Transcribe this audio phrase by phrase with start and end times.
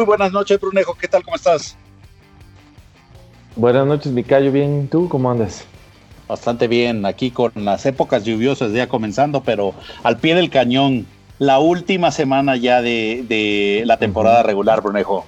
[0.00, 0.96] Muy buenas noches, Brunejo.
[0.98, 1.22] ¿Qué tal?
[1.22, 1.76] ¿Cómo estás?
[3.54, 4.50] Buenas noches, Micayo.
[4.50, 5.66] Bien, ¿tú cómo andas?
[6.26, 11.06] Bastante bien, aquí con las épocas lluviosas ya comenzando, pero al pie del cañón,
[11.38, 15.26] la última semana ya de, la temporada regular, Brunejo.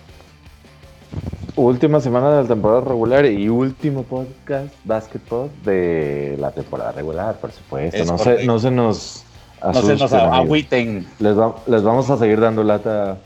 [1.55, 7.53] Última semana de la temporada regular y último podcast basketball de la temporada regular, por
[7.53, 8.07] supuesto.
[8.07, 9.25] No se, no se, nos
[9.63, 11.07] no se nos agüiten.
[11.19, 11.37] Les,
[11.67, 13.19] les vamos a seguir dando lata,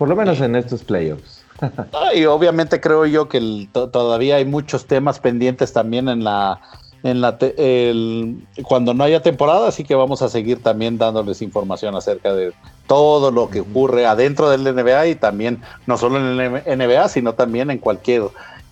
[0.00, 1.44] por lo menos en estos playoffs.
[2.16, 6.58] y obviamente creo yo que todavía hay muchos temas pendientes también en la
[7.02, 11.96] en la el, cuando no haya temporada, así que vamos a seguir también dándoles información
[11.96, 12.54] acerca de
[12.86, 17.34] todo lo que ocurre adentro del NBA y también no solo en el NBA, sino
[17.34, 18.22] también en cualquier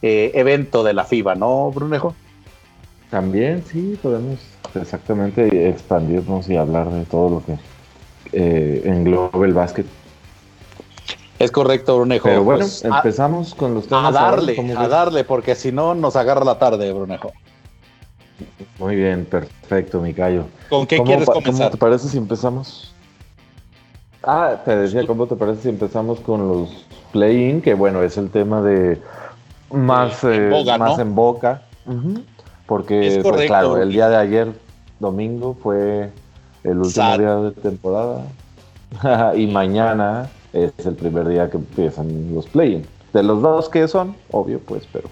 [0.01, 2.15] eh, evento de la FIBA, ¿no, Brunejo?
[3.11, 4.39] También, sí, podemos
[4.75, 7.59] exactamente expandirnos y hablar de todo lo que
[8.33, 9.85] eh, engloba el básquet.
[11.39, 12.29] Es correcto, Brunejo.
[12.29, 14.07] Pero bueno, pues, empezamos con los temas.
[14.07, 17.33] A darle, a darle, porque si no nos agarra la tarde, Brunejo.
[18.79, 20.45] Muy bien, perfecto, Micayo.
[20.69, 21.55] ¿Con qué quieres comenzar?
[21.55, 22.93] ¿Cómo te parece si empezamos?
[24.23, 27.63] Ah, te decía, ¿cómo te parece si empezamos con los play-in?
[27.63, 29.01] Que bueno, es el tema de
[29.71, 31.63] más, en, eh, más en boca.
[32.67, 34.53] Porque, pues, claro, el día de ayer,
[34.99, 36.11] domingo, fue
[36.65, 38.25] el último día de temporada.
[39.37, 42.85] y mañana es el primer día que empiezan los play-in.
[43.13, 45.09] De los dos que son, obvio, pues, pero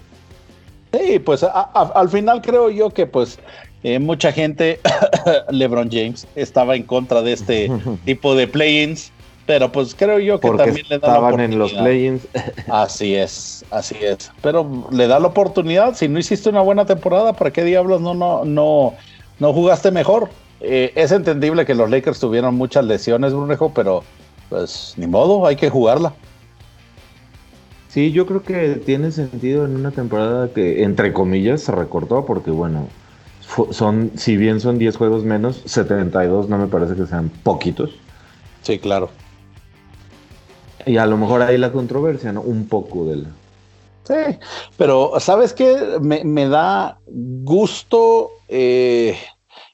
[0.92, 3.38] Sí, pues al final creo yo que pues
[3.82, 4.80] eh, mucha gente,
[5.50, 7.70] LeBron James, estaba en contra de este
[8.04, 9.12] tipo de play-ins,
[9.46, 11.52] pero pues creo yo que también le da la oportunidad.
[11.52, 12.28] en los play-ins.
[12.68, 14.30] así es, así es.
[14.42, 15.94] Pero le da la oportunidad.
[15.94, 18.94] Si no hiciste una buena temporada, ¿para qué diablos no, no, no,
[19.38, 20.30] no jugaste mejor?
[20.60, 24.02] Eh, es entendible que los Lakers tuvieron muchas lesiones, Brunejo, pero
[24.48, 26.14] pues ni modo, hay que jugarla.
[27.88, 32.50] Sí, yo creo que tiene sentido en una temporada que, entre comillas, se recortó porque,
[32.50, 32.88] bueno,
[33.70, 37.90] son, si bien son 10 juegos menos, 72 no me parece que sean poquitos.
[38.62, 39.08] Sí, claro.
[40.84, 42.42] Y a lo mejor hay la controversia, ¿no?
[42.42, 43.28] Un poco de la...
[44.04, 44.38] Sí,
[44.76, 45.98] pero ¿sabes qué?
[46.00, 49.16] Me, da gusto, eh,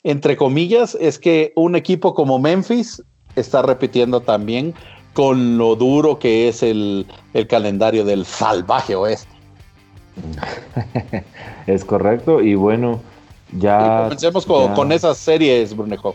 [0.04, 3.02] entre comillas, es que un equipo como Memphis
[3.36, 4.74] está repitiendo también
[5.14, 7.06] con lo duro que es el,
[7.48, 9.32] calendario del salvaje oeste.
[11.66, 13.00] es correcto, y bueno,
[13.52, 14.04] ya.
[14.04, 16.14] comencemos con, esas series, Brunejo.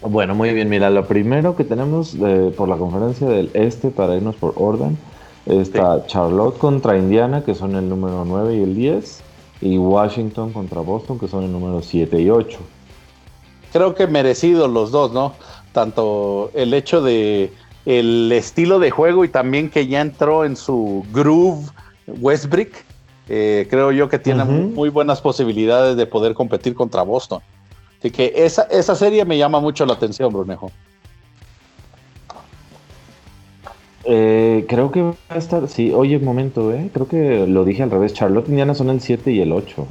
[0.00, 4.14] Bueno, muy bien, mira, lo primero que tenemos eh, por la conferencia del Este, para
[4.16, 4.96] irnos por orden,
[5.46, 9.20] está Charlotte contra Indiana, que son el número 9 y el 10,
[9.60, 12.58] y Washington contra Boston, que son el número 7 y 8.
[13.72, 15.34] Creo que merecidos los dos, ¿no?
[15.78, 17.52] Tanto el hecho de
[17.86, 21.70] el estilo de juego y también que ya entró en su groove
[22.08, 22.84] Westbrick,
[23.28, 27.40] eh, creo yo que tiene muy buenas posibilidades de poder competir contra Boston.
[28.00, 30.72] Así que esa, esa serie me llama mucho la atención, Brunejo.
[34.02, 37.84] Eh, creo que va a estar, sí, oye, un momento, eh, creo que lo dije
[37.84, 39.86] al revés, Charlotte Indiana son el 7 y el 8.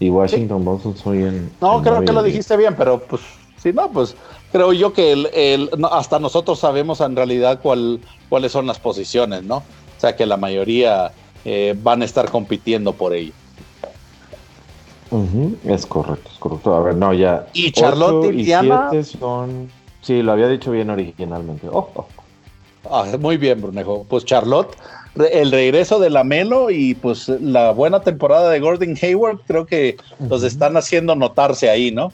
[0.00, 1.50] Y Washington Boston son en...
[1.60, 3.22] No, creo que lo dijiste bien, pero pues
[3.58, 4.16] si no, pues
[4.52, 9.56] creo yo que el, hasta nosotros sabemos en realidad cuál, cuáles son las posiciones, ¿no?
[9.56, 11.12] O sea que la mayoría
[11.44, 13.32] eh, van a estar compitiendo por ello.
[15.64, 16.74] es correcto, es correcto.
[16.74, 17.46] A ver, no, ya.
[17.52, 18.90] Y Charlotte y Indiana.
[19.02, 19.70] son.
[20.02, 21.68] Sí, lo había dicho bien originalmente.
[21.68, 22.06] Oh, oh.
[22.90, 24.06] Ah, muy bien, Brunejo.
[24.08, 24.76] Pues Charlotte,
[25.32, 29.96] el regreso de la Melo y pues la buena temporada de Gordon Hayward, creo que
[30.28, 32.12] los están haciendo notarse ahí, ¿no?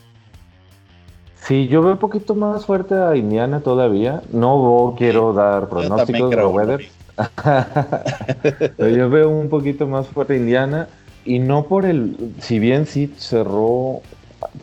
[1.47, 4.21] Sí, yo veo un poquito más fuerte a Indiana todavía.
[4.31, 6.89] No quiero dar pronósticos de weather.
[8.79, 10.87] yo veo un poquito más fuerte a Indiana
[11.23, 14.01] y no por el, si bien sí cerró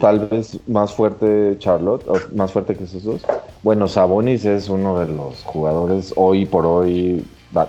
[0.00, 2.04] tal vez más fuerte Charlotte,
[2.34, 3.22] más fuerte que esos dos.
[3.62, 7.24] Bueno, Sabonis es uno de los jugadores hoy por hoy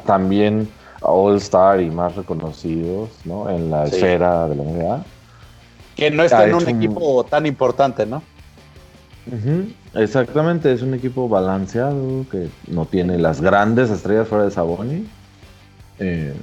[0.08, 0.68] también
[1.02, 3.48] All Star y más reconocidos, ¿no?
[3.48, 5.06] En la esfera de la NBA.
[5.96, 8.24] Que no está en un equipo tan importante, ¿no?
[9.94, 15.08] Exactamente, es un equipo balanceado que no tiene las grandes estrellas fuera de Saboni,
[16.00, 16.34] eh,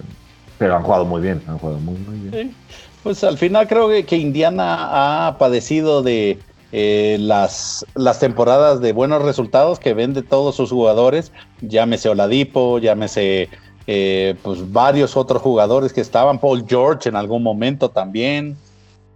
[0.59, 2.55] pero han jugado muy bien, han jugado muy, muy bien.
[3.03, 6.39] Pues al final creo que, Indiana ha padecido de
[6.73, 13.49] eh, las, las temporadas de buenos resultados que vende todos sus jugadores, llámese Oladipo, llámese
[13.87, 18.57] eh, pues varios otros jugadores que estaban, Paul George en algún momento también.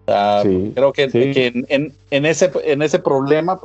[0.06, 3.59] Creo que, en, ese, en ese problema,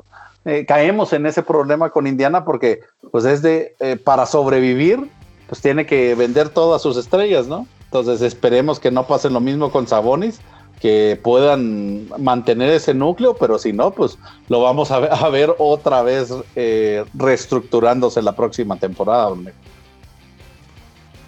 [0.46, 2.80] eh, caemos en ese problema con Indiana porque
[3.12, 5.10] pues es de, eh, para sobrevivir,
[5.48, 7.68] pues tiene que vender todas sus estrellas, ¿no?
[7.86, 10.40] Entonces esperemos que no pase lo mismo con Sabonis,
[10.80, 16.34] que puedan mantener ese núcleo, pero si no, pues lo vamos a ver, otra vez
[16.56, 19.36] eh, reestructurándose la próxima temporada.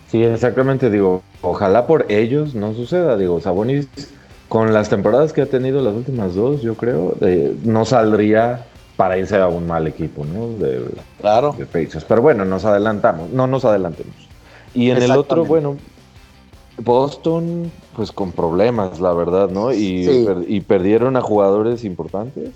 [0.09, 3.87] Sí, exactamente, digo, ojalá por ellos no suceda, digo, Sabonis
[4.51, 8.65] con las temporadas que ha tenido las últimas dos, yo creo, eh, no saldría
[8.97, 10.49] para irse a un mal equipo, ¿no?
[10.49, 10.87] De,
[11.21, 11.55] claro.
[11.57, 14.13] De Pero bueno, nos adelantamos, no nos adelantemos.
[14.73, 15.77] Y en el otro, bueno,
[16.79, 19.71] Boston, pues con problemas, la verdad, ¿no?
[19.71, 22.49] Y, perdieron a jugadores importantes.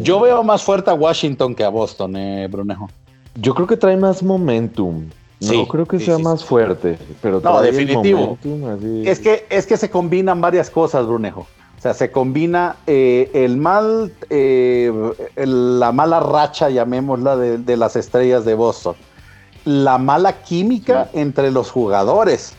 [0.00, 2.90] Yo veo más fuerte a Washington que a Boston, eh, Brunejo.
[3.34, 5.06] Yo creo que trae más momentum.
[5.52, 8.38] No creo que sea más fuerte, pero no, definitivo.
[9.04, 9.20] Es.
[9.20, 11.46] Que es que se combinan varias cosas, Brunejo.
[11.78, 14.90] O sea, se combina eh, el mal, eh,
[15.36, 18.94] la mala racha, llamémosla, de, las estrellas de Boston,
[19.66, 22.54] la mala química entre los jugadores.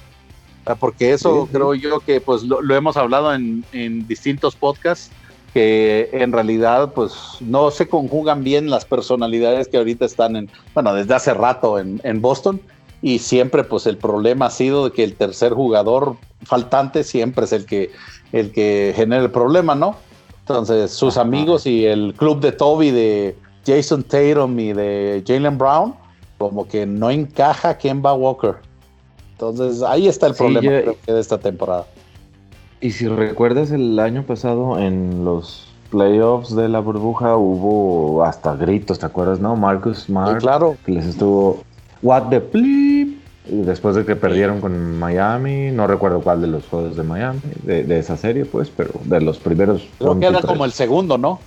[0.79, 3.63] Porque eso creo yo que pues lo, hemos hablado en,
[4.07, 5.09] distintos podcasts,
[5.55, 10.93] que en realidad pues no se conjugan bien las personalidades que ahorita están en, bueno,
[10.93, 12.61] desde hace rato en, Boston,
[13.01, 17.53] y siempre pues el problema ha sido de que el tercer jugador faltante siempre es
[17.53, 17.92] el que,
[18.31, 19.95] el que genera el problema, ¿no?
[20.39, 25.95] Entonces sus amigos y el club de Toby de Jason Tatum y de Jalen Brown,
[26.38, 28.56] como que no encaja Kemba Walker.
[29.31, 31.86] Entonces ahí está el problema de esta temporada.
[32.80, 39.00] Y si recuerdas el año pasado en los playoffs de la burbuja hubo hasta gritos,
[39.00, 39.39] ¿te acuerdas?
[39.39, 40.39] No, Marcus Smart.
[40.39, 40.77] claro.
[40.86, 41.63] Que les estuvo
[42.05, 43.19] What the flip.
[43.47, 47.41] Y después de que perdieron con Miami, no recuerdo cuál de los juegos de Miami,
[47.63, 49.87] de, esa serie, pues, pero de los primeros.
[49.97, 51.39] Creo que era como el segundo, ¿no?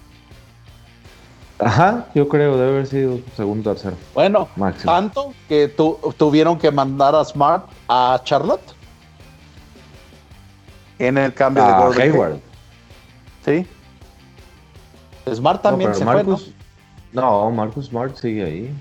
[1.60, 3.96] Ajá, yo creo, debe haber sido segundo tercero.
[4.14, 4.48] Bueno,
[4.84, 5.68] tanto que
[6.16, 8.74] tuvieron que mandar a Smart a Charlotte
[10.98, 12.40] en el cambio de Gordon Hayward.
[13.44, 13.66] Sí.
[15.32, 16.38] Smart también se fue, ¿no?
[17.12, 18.74] No, Marcus Smart sigue ahí.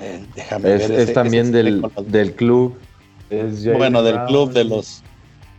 [0.00, 1.00] Eh, déjame es, ver.
[1.00, 2.78] Es también del, del, club.
[3.76, 5.02] bueno, del club de los.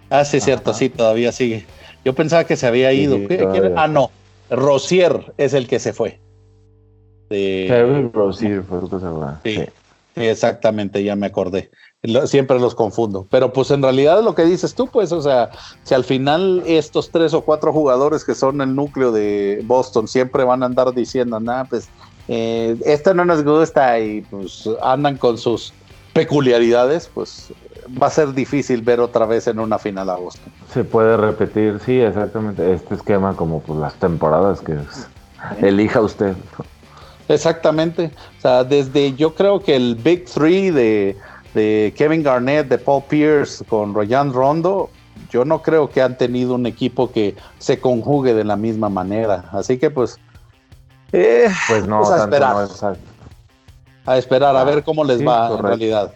[0.09, 1.65] Ah, sí, cierto, sí, todavía sigue.
[2.03, 3.17] Yo pensaba que se había ido.
[3.75, 4.11] ah, no.
[4.49, 6.19] Rosier es el que se fue.
[7.29, 8.09] De...
[8.13, 9.27] Rosier fue el que se fue.
[9.43, 9.71] Sí,
[10.15, 11.69] exactamente, ya me acordé.
[12.25, 13.27] Siempre los confundo.
[13.29, 15.49] Pero pues en realidad lo que dices tú, pues, o sea,
[15.83, 20.45] si al final estos tres o cuatro jugadores que son el núcleo de Boston siempre
[20.45, 21.89] van a andar diciendo, nada, pues,
[22.31, 25.73] eh, esto no nos gusta y pues andan con sus
[26.13, 27.51] peculiaridades, pues
[28.01, 30.53] va a ser difícil ver otra vez en una final a Boston.
[30.71, 34.77] Se puede repetir, sí, exactamente, este esquema como pues las temporadas que
[35.65, 36.35] elija usted.
[37.27, 41.15] Exactamente, o sea, desde yo creo que el Big Three de,
[41.95, 44.91] Kevin Garnett, de Paul Pierce con Ryan Rondo,
[45.31, 49.49] yo no creo que han tenido un equipo que se conjugue de la misma manera,
[49.51, 50.19] así que pues...
[51.11, 52.67] Eh, pues no, a esperar.
[54.05, 56.13] a esperar a ver cómo les va en realidad.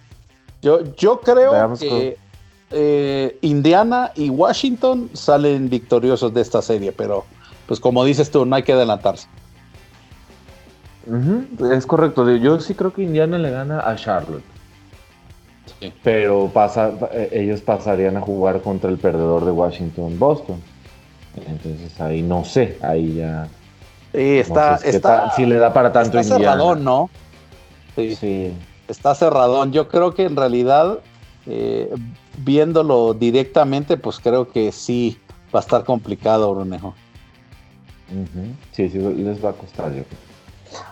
[0.61, 2.17] Yo, yo creo que
[2.71, 7.25] eh, Indiana y Washington salen victoriosos de esta serie, pero
[7.67, 9.27] pues como dices tú, no hay que adelantarse.
[11.71, 14.43] Es correcto, yo sí creo que Indiana le gana a Charlotte.
[16.01, 20.61] Pero pasa, eh, ellos pasarían a jugar contra el perdedor de Washington-Boston.
[21.35, 23.47] Entonces ahí no sé, ahí ya.
[24.13, 27.09] Sí, está, está, si le da para tanto está cerradón, ¿no?
[27.95, 28.15] Sí.
[28.15, 28.53] sí
[28.87, 29.71] está cerradón.
[29.71, 30.99] Yo creo que en realidad,
[31.45, 31.93] eh,
[32.37, 35.19] viéndolo directamente, pues creo que sí
[35.53, 36.93] va a estar complicado, Brunejo.
[38.73, 40.03] Sí, sí, les va a costar, yo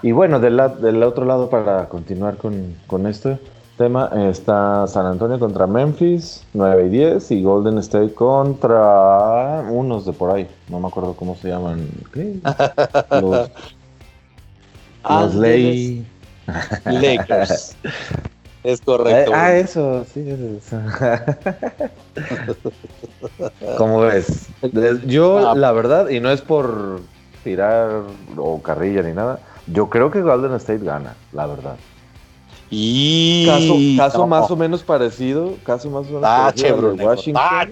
[0.01, 3.37] Y bueno, del, del otro lado, para continuar con, este
[3.81, 10.13] tema, está San Antonio contra Memphis, 9 y 10, y Golden State contra unos de
[10.13, 11.89] por ahí, no me acuerdo cómo se llaman.
[13.09, 13.50] Los,
[15.09, 16.05] los Ley.
[16.85, 17.75] Lakers.
[18.63, 19.31] Es correcto.
[19.31, 20.77] Eh, ah, eso, sí, eso.
[23.79, 24.47] ¿Cómo ves?
[25.07, 25.55] Yo, ah.
[25.55, 27.01] la verdad, y no es por
[27.43, 28.03] tirar
[28.38, 31.77] o carrilla ni nada, yo creo que Golden State gana, la verdad.
[32.73, 33.45] Y
[33.97, 37.69] caso, más o menos parecido, caso más o menos parecido de Washington.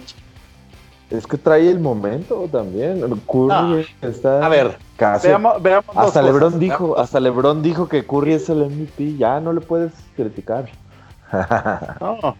[1.10, 3.02] Es que trae el momento también.
[3.26, 4.46] Curry está.
[4.46, 4.78] A ver,
[5.62, 9.16] veamos, hasta LeBron dijo, hasta LeBron dijo que Curry es el MVP.
[9.18, 10.70] Ya no le puedes criticar.
[12.02, 12.36] no.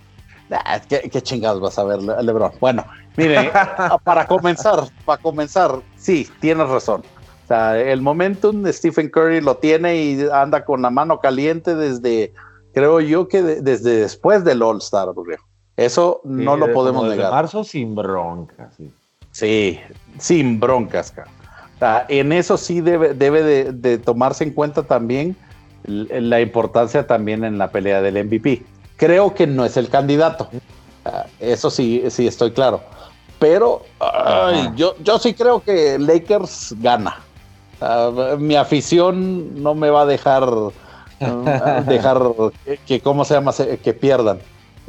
[0.88, 2.52] ¿qué, chingados vas a ver, LeBron?
[2.60, 2.86] Bueno,
[3.16, 3.52] mire,
[4.04, 7.04] para comenzar, para comenzar, sí, tienes razón.
[7.46, 11.74] O sea, el momentum de Stephen Curry lo tiene y anda con la mano caliente
[11.74, 12.34] desde
[12.80, 15.10] creo yo que desde después del All Star,
[15.76, 17.32] Eso no lo podemos negar.
[17.32, 18.74] marzo sin broncas.
[19.32, 19.80] Sí,
[20.18, 21.14] sin broncas,
[22.08, 25.36] en eso sí debe, debe de, tomarse en cuenta también
[25.86, 28.64] la importancia también en la pelea del MVP.
[28.98, 30.50] Creo que no es el candidato.
[31.40, 32.82] eso sí, sí estoy claro.
[33.40, 33.84] Pero
[34.76, 37.18] yo, yo sí creo que Lakers gana.
[38.38, 40.44] mi afición no me va a dejar
[41.88, 42.22] dejar
[42.86, 43.54] que, ¿cómo se llama?
[43.84, 44.40] Que pierdan.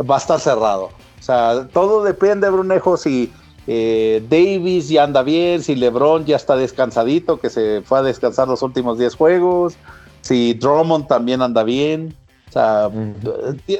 [0.08, 0.90] Va a estar cerrado.
[1.18, 3.30] O sea, todo depende, Brunejo, si
[3.66, 8.48] eh, Davis ya anda bien, si LeBron ya está descansadito, que se fue a descansar
[8.48, 9.76] los últimos 10 juegos,
[10.22, 12.14] si Drummond también anda bien.
[12.48, 12.90] O sea,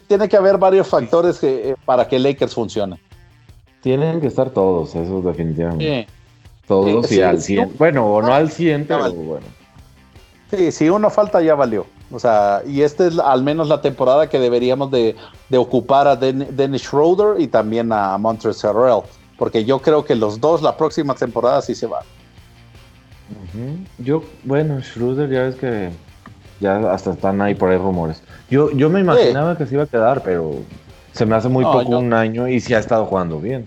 [0.06, 3.00] tiene que haber varios factores que, eh, para que Lakers funcione.
[3.82, 6.06] Tienen que estar todos, eso definitivamente.
[6.68, 7.72] Todos y al 100.
[7.78, 9.46] bueno, o no al 100, pero bueno.
[10.50, 11.86] Sí, si uno falta ya valió.
[12.10, 15.14] O sea, y esta es al menos la temporada que deberíamos de,
[15.56, 19.02] ocupar a Dennis Schroeder y también a Montrezl Harrell,
[19.38, 22.02] porque yo creo que los dos la próxima temporada sí se van.
[23.98, 25.90] Yo, bueno, Schroeder ya ves que
[26.58, 28.22] ya hasta están ahí por ahí rumores.
[28.50, 30.56] Yo, yo me imaginaba que se iba a quedar, pero
[31.12, 33.66] se me hace muy poco un año y sí ha estado jugando bien.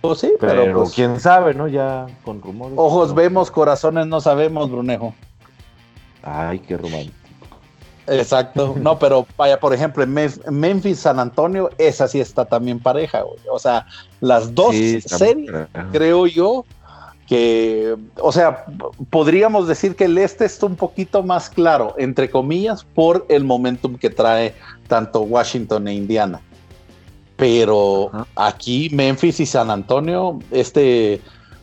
[0.00, 1.66] Pues sí, pero, pues quién sabe, ¿no?
[1.66, 2.74] Ya con rumores.
[2.76, 5.14] Ojos vemos, corazones no sabemos, Brunejo.
[6.24, 7.14] Ay, qué romántico.
[8.06, 8.74] Exacto.
[8.78, 10.14] No, pero vaya, por ejemplo, en
[10.50, 13.22] Memphis, San Antonio, esa sí está también pareja.
[13.50, 13.86] O sea,
[14.20, 16.64] las dos series, creo yo,
[17.26, 18.66] que, o sea,
[19.10, 23.96] podríamos decir que el este está un poquito más claro, entre comillas, por el momentum
[23.96, 24.54] que trae
[24.88, 26.40] tanto Washington e Indiana.
[27.36, 31.20] Pero aquí Memphis y San Antonio, este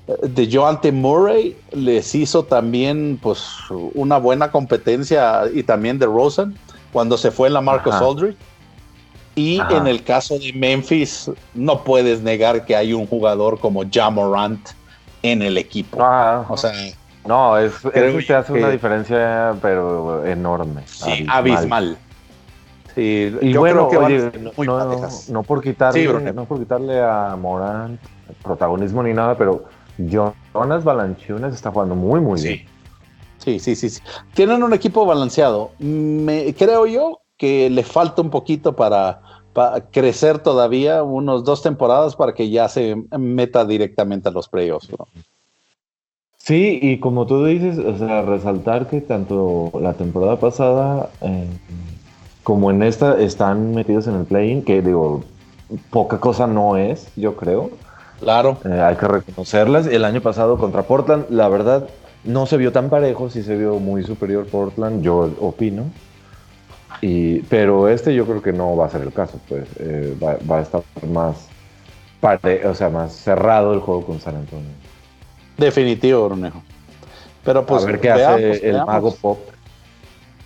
[0.08, 3.46] de Joante Murray les hizo también pues
[3.94, 6.58] una buena competencia y también de Rosen
[6.92, 8.38] cuando se fue en la Marcus Aldridge.
[9.34, 14.60] Y en el caso de Memphis, no puedes negar que hay un jugador como Jamorant
[15.24, 16.00] en el equipo.
[16.02, 16.74] Ah, o sea,
[17.26, 20.82] no, es, eso te hace una diferencia, pero enorme.
[20.86, 21.98] Sí, abismal.
[22.94, 28.02] Sí, y yo bueno, creo que no, no, por quitarle, no por quitarle a Morant
[28.44, 29.64] protagonismo ni nada, pero
[30.10, 32.62] Jonas Balanchunas está jugando muy, muy bien.
[33.38, 34.02] Sí, sí, sí, sí.
[34.34, 35.72] Tienen un equipo balanceado.
[35.80, 39.22] Me, creo yo que le falta un poquito para,
[39.92, 44.90] crecer todavía, unos dos temporadas para que ya se meta directamente a los playoffs.
[46.38, 51.48] Sí, y como tú dices, o sea, resaltar que tanto la temporada pasada eh,
[52.44, 55.24] como en esta están metidos en el play-in, que digo,
[55.90, 57.72] poca cosa no es, yo creo.
[58.22, 58.58] Claro.
[58.64, 59.88] Eh, hay que reconocerlas.
[59.88, 61.90] El año pasado contra Portland, la verdad,
[62.24, 65.86] no se vio tan parejo, sí se vio muy superior Portland, yo opino.
[67.02, 70.58] Y, pero este yo creo que no va a ser el caso, pues eh, va,
[70.58, 71.48] a estar más,
[72.22, 74.70] o sea, más cerrado el juego con San Antonio.
[75.58, 76.62] Definitivo, Brunejo.
[77.44, 79.40] Pero pues a ver qué hace el mago Pop.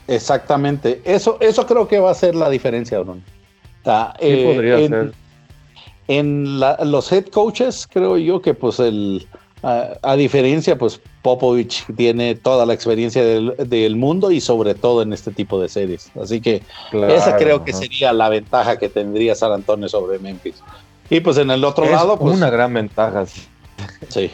[0.07, 3.21] Exactamente, eso, eso creo que va a ser la diferencia, Bruno.
[3.23, 5.13] sí, podría eh, ser
[6.07, 9.27] en los head coaches, creo yo que pues el,
[9.65, 15.31] a, diferencia, pues Popovich tiene toda la experiencia del, mundo y sobre todo en este
[15.31, 16.11] tipo de series.
[16.21, 16.61] Así que
[17.09, 20.55] esa creo que sería la ventaja que tendría San Antonio sobre Memphis.
[21.09, 22.35] Y pues en el otro lado, pues...
[22.35, 23.25] Una gran ventaja.
[24.09, 24.31] Sí.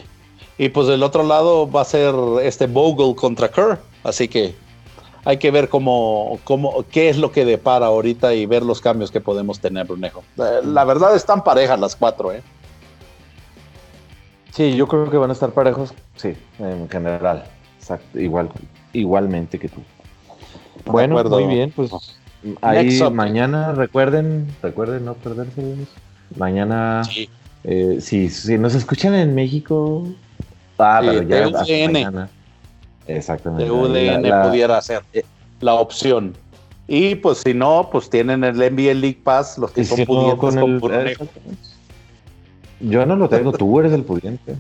[0.58, 2.14] Y pues del otro lado va a ser
[2.44, 3.80] este Bogle contra Kerr.
[4.04, 4.54] Así que
[5.24, 9.12] hay que ver cómo, cómo, qué es lo que depara ahorita y ver los cambios
[9.12, 10.24] que podemos tener, Brunejo.
[10.38, 12.42] Eh, la verdad están parejas las cuatro, ¿eh?
[14.52, 17.46] Sí, yo creo que van a estar parejos, sí, en general.
[18.16, 18.50] igual,
[18.94, 19.82] igualmente que tú.
[20.86, 21.92] Bueno, muy bien, pues
[22.62, 25.76] ahí mañana recuerden, recuerden no perderse.
[26.36, 27.04] Mañana,
[27.64, 30.08] eh, si, si nos escuchan en México,
[30.80, 31.50] ah, pero ya
[31.88, 32.30] mañana.
[33.08, 33.66] Exactamente.
[33.66, 35.24] De UDN pudiera ser eh,
[35.60, 36.36] la opción.
[36.88, 40.94] Y pues si no, pues tienen el NBA League Pass, los que son pudientes con,
[40.94, 41.18] el,
[42.82, 44.56] Yo no lo tengo, tú eres el pudiente.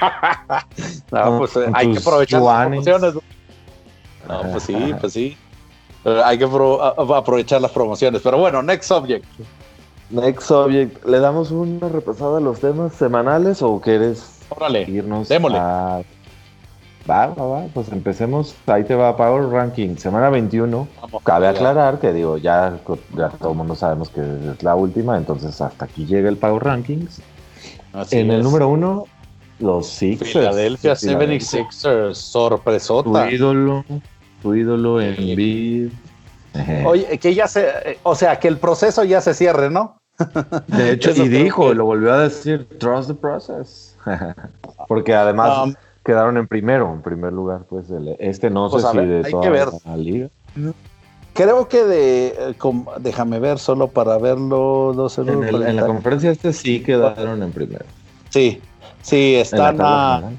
[1.10, 3.14] no, pues eh, hay que aprovechar las promociones.
[4.26, 5.36] No, pues sí, pues sí.
[6.24, 8.22] hay que aprovechar las promociones.
[8.22, 9.24] Pero bueno, next subject.
[10.10, 11.04] Next subject.
[11.04, 14.38] ¿Le damos una repasada a los temas semanales o quieres
[14.86, 15.58] irnos démosle.
[15.58, 16.02] a
[17.08, 18.54] Va, va, va, pues empecemos.
[18.66, 20.86] Ahí te va Power Ranking, semana 21.
[21.24, 22.78] Cabe aclarar que digo, ya,
[23.16, 26.62] ya todo el mundo sabemos que es la última, entonces hasta aquí llega el Power
[26.64, 27.22] Rankings.
[28.10, 29.06] en el número uno,
[29.58, 30.32] los Sixers.
[30.32, 33.28] Philadelphia 76ers, sorpresota.
[33.28, 33.84] Tu ídolo,
[34.42, 35.90] tu ídolo en.
[36.84, 39.98] Oye, que ya se, o sea, que el proceso ya se cierre, ¿no?
[40.66, 43.96] De hecho, y dijo, lo volvió a decir, trust the process.
[44.88, 45.74] Porque además um,
[46.08, 47.84] quedaron en primero, en primer lugar, pues
[48.18, 50.28] este no pues, sé si de toda la liga.
[51.34, 52.54] Creo que de, eh,
[52.98, 54.94] déjame ver solo para verlo.
[55.18, 57.84] en, la conferencia este sí quedaron en primero.
[58.30, 58.58] Sí,
[59.02, 60.30] sí, están a,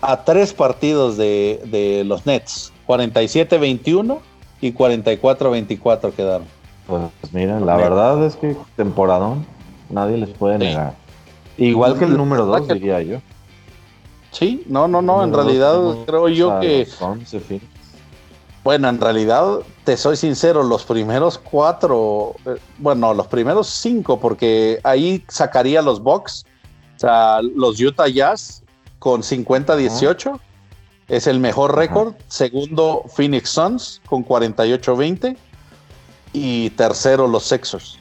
[0.00, 4.18] a, tres partidos de, de los Nets, 47-21
[4.60, 6.46] y 44-24 quedaron.
[6.86, 9.44] Pues mira, la verdad es que temporadón,
[9.90, 10.94] nadie les puede negar.
[11.58, 13.18] Igual que el número 2, diría yo.
[14.30, 16.88] Sí, no, no, no, en realidad creo yo que...
[18.62, 24.80] Bueno, en realidad, te soy sincero, los primeros cuatro, eh, bueno, los primeros cinco, porque
[24.82, 26.44] ahí sacaría los Bucks,
[26.96, 28.64] o sea, los Utah Jazz
[28.98, 30.40] con 50-18,
[31.06, 32.14] es el mejor récord.
[32.26, 35.36] Segundo, Phoenix Suns con 48-20
[36.32, 38.00] y tercero los Sexers.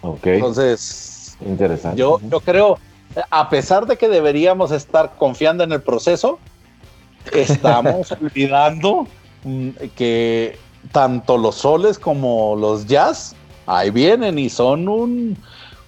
[0.00, 0.26] Ok.
[0.26, 1.98] Entonces, interesante.
[1.98, 2.78] Yo, yo creo,
[3.30, 6.38] a pesar de que deberíamos estar confiando en el proceso,
[7.32, 9.06] estamos olvidando
[9.44, 10.58] mm, que
[10.92, 13.34] tanto los soles como los jazz
[13.66, 15.36] ahí vienen y son un,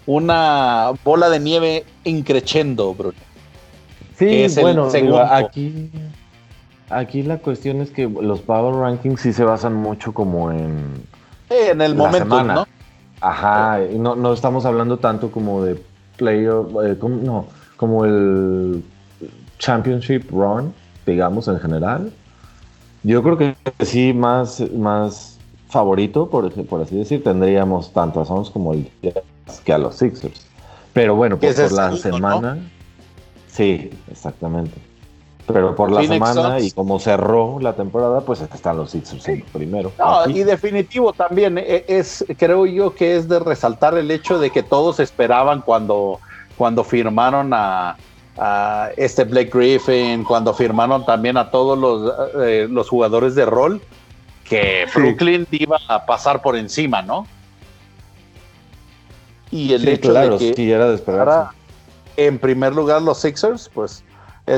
[0.06, 3.18] una bola de nieve increchendo, Bruno.
[4.18, 4.88] Sí, bueno,
[5.30, 5.90] aquí
[6.90, 11.06] Aquí la cuestión es que los Power Rankings sí se basan mucho como en...
[11.48, 12.66] en el momento, ¿no?
[13.20, 15.80] Ajá, no, no estamos hablando tanto como de
[16.20, 17.46] player, eh, no,
[17.76, 18.84] como el
[19.58, 20.74] Championship Run,
[21.06, 22.12] digamos, en general.
[23.02, 25.38] Yo creo que sí, más, más
[25.70, 28.90] favorito, por, por así decir, tendríamos tanto a Suns como el
[29.64, 30.46] que a los Sixers.
[30.92, 32.58] Pero bueno, por, la semana...
[33.48, 34.72] Sí, exactamente.
[35.52, 39.92] Pero por la semana y como cerró la temporada, pues están los Sixers primero.
[40.28, 44.62] y definitivo también eh, es, creo yo que es de resaltar el hecho de que
[44.62, 46.20] todos esperaban cuando,
[46.56, 47.96] cuando firmaron a,
[48.96, 53.82] este Blake Griffin, cuando firmaron también a todos los, eh, los jugadores de rol,
[54.44, 57.26] que Brooklyn iba a pasar por encima, ¿no?
[59.50, 61.48] Y el hecho de que, sí, era de esperar.
[62.16, 64.02] en primer lugar los Sixers, pues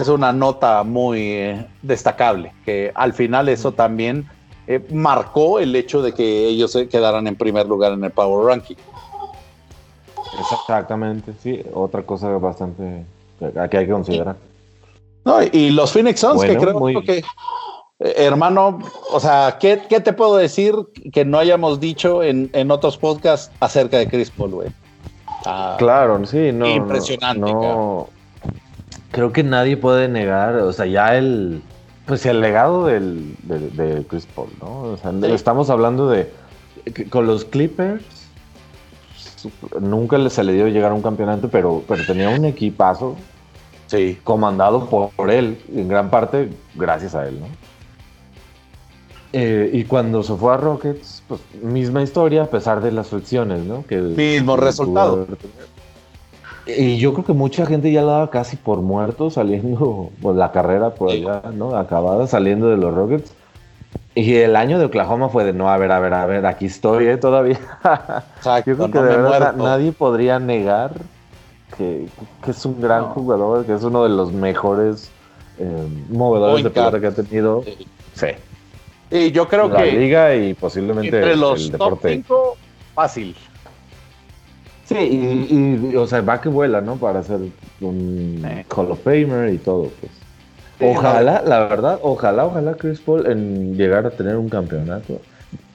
[0.00, 4.26] es una nota muy eh, destacable, que al final eso también
[4.66, 8.46] eh, marcó el hecho de que ellos se quedaran en primer lugar en el Power
[8.46, 8.76] Ranking.
[10.40, 13.04] Exactamente, sí, otra cosa bastante
[13.38, 14.36] que hay que considerar.
[15.24, 17.24] No, y los Phoenix Suns, que creo que, eh,
[18.16, 18.78] hermano,
[19.12, 20.74] o sea, ¿qué, te puedo decir
[21.12, 24.68] que no hayamos dicho en, otros podcasts acerca de Chris Paul, güey?
[25.44, 26.66] Ah, claro, sí, no.
[26.66, 27.52] Impresionante.
[27.52, 28.08] No,
[29.12, 31.62] creo que nadie puede negar, o sea, ya el,
[32.06, 34.82] pues el legado del, de, Chris Paul, ¿no?
[34.82, 36.32] O sea, estamos hablando de,
[37.10, 38.04] con los Clippers,
[39.80, 43.16] nunca se le dio llegar a un campeonato, pero, pero tenía un equipazo
[43.86, 44.18] sí.
[44.24, 47.46] comandado por, él, en gran parte gracias a él, ¿no?
[49.34, 53.62] Eh, y cuando se fue a Rockets, pues misma historia, a pesar de las fricciones,
[53.64, 53.82] ¿no?
[53.86, 55.26] Que, Mismo resultado.
[56.66, 60.52] Y yo creo que mucha gente ya lo daba casi por muerto saliendo, pues la
[60.52, 61.76] carrera por allá, ¿no?
[61.76, 63.32] Acabada saliendo de los Rockets.
[64.14, 66.66] Y el año de Oklahoma fue de no, a ver, a ver, a ver, aquí
[66.66, 67.16] estoy ¿eh?
[67.16, 67.58] todavía.
[68.66, 70.92] yo creo que de verdad nadie podría negar
[71.76, 72.06] que,
[72.46, 75.10] es un gran jugador, que es uno de los mejores
[75.58, 77.64] eh, movedores de pelota que ha tenido.
[78.14, 78.26] Sí.
[79.10, 79.92] Y yo creo la que.
[79.92, 81.96] La liga y posiblemente entre los el deporte.
[81.96, 82.56] Top cinco,
[82.94, 83.34] fácil.
[84.84, 86.96] Sí, y, o sea, va que vuela, ¿no?
[86.96, 87.40] Para ser
[87.80, 90.12] un Hall of Famer y todo, pues.
[90.80, 95.20] Ojalá, la verdad, ojalá, ojalá Chris Paul en llegar a tener un campeonato.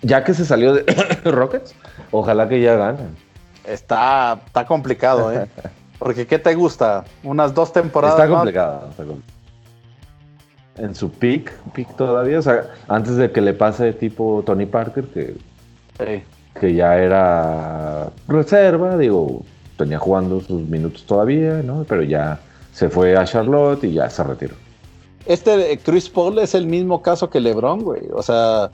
[0.01, 0.83] Ya que se salió de
[1.23, 1.73] Rockets,
[2.11, 2.99] ojalá que ya gane.
[3.65, 5.47] Está, está complicado, ¿eh?
[5.99, 7.05] Porque ¿qué te gusta?
[7.23, 8.19] ¿Unas dos temporadas?
[8.19, 9.37] Está complicado, está complicado.
[10.77, 15.05] En su peak, peak todavía, o sea, antes de que le pase tipo Tony Parker,
[15.05, 15.35] que
[16.59, 19.43] que ya era reserva, digo,
[19.77, 21.85] tenía jugando sus minutos todavía, ¿no?
[21.87, 22.39] Pero ya
[22.73, 24.55] se fue a Charlotte y ya se retiró.
[25.25, 28.03] Este Chris Paul es el mismo caso que LeBron, güey.
[28.13, 28.69] O sea,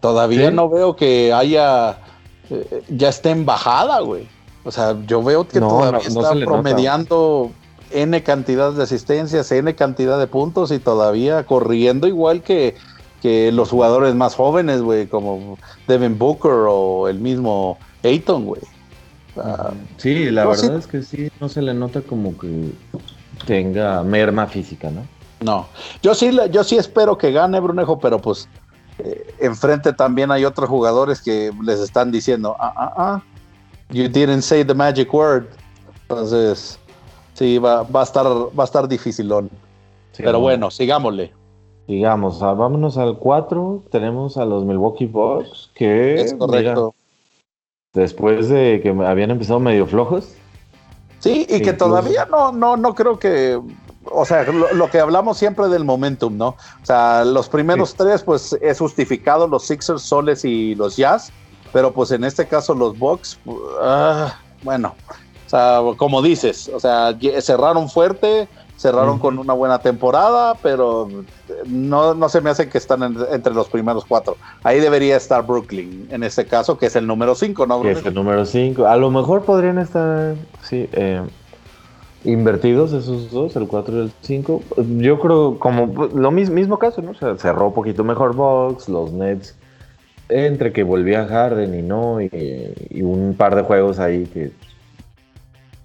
[0.00, 1.98] todavía no veo que haya,
[2.50, 4.28] eh, ya esté en bajada, güey.
[4.64, 7.50] O sea, yo veo que todavía está promediando
[7.90, 12.76] N cantidad de asistencias, N cantidad de puntos y todavía corriendo igual que,
[13.22, 15.56] que los jugadores más jóvenes, güey, como
[15.86, 18.62] Devin Booker o el mismo Ayton, güey.
[19.96, 22.72] sí, la verdad es que sí, no se le nota como que
[23.46, 25.06] tenga merma física, ¿no?
[25.40, 25.68] No,
[26.02, 28.48] yo sí, yo sí espero que gane Brunejo, pero pues
[28.98, 33.22] eh, enfrente también hay otros jugadores que les están diciendo, ah, ah, ah,
[33.90, 35.46] you didn't say the magic word.
[36.02, 36.78] Entonces,
[37.34, 39.48] sí, va, va a estar, va a estar dificilón.
[40.16, 41.32] Pero bueno, sigámosle.
[41.86, 43.84] Sigamos, vámonos al 4.
[43.90, 46.14] Tenemos a los Milwaukee Bucks que.
[46.14, 46.94] Es correcto.
[47.92, 50.34] después de que habían empezado medio flojos.
[51.18, 53.60] Sí, y que todavía no, no, no creo que
[54.10, 56.48] o sea, lo, que hablamos siempre del momentum, ¿no?
[56.48, 61.32] O sea, los primeros tres, pues es justificado, los Sixers, Soles y los Jazz,
[61.72, 63.38] pero pues en este caso los Bucks,
[63.80, 64.94] ah, bueno,
[65.46, 71.08] o sea, como dices, o sea, cerraron fuerte, cerraron con una buena temporada, pero
[71.66, 74.36] no, no se me hace que están entre los primeros cuatro.
[74.62, 77.80] Ahí debería estar Brooklyn, en este caso, que es el número cinco, ¿no?
[77.82, 78.86] Que es el número cinco.
[78.86, 81.22] A lo mejor podrían estar, sí, eh,
[82.24, 84.62] invertidos esos dos, el 4 y el 5.
[84.98, 87.12] Yo creo como lo mismo, mismo caso, ¿no?
[87.12, 89.56] O sea, cerró un poquito mejor Box, los Nets,
[90.28, 94.52] entre que volvía Harden y no, y, un par de juegos ahí que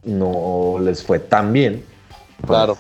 [0.04, 1.84] no les fue tan bien.
[2.38, 2.78] Pues, claro.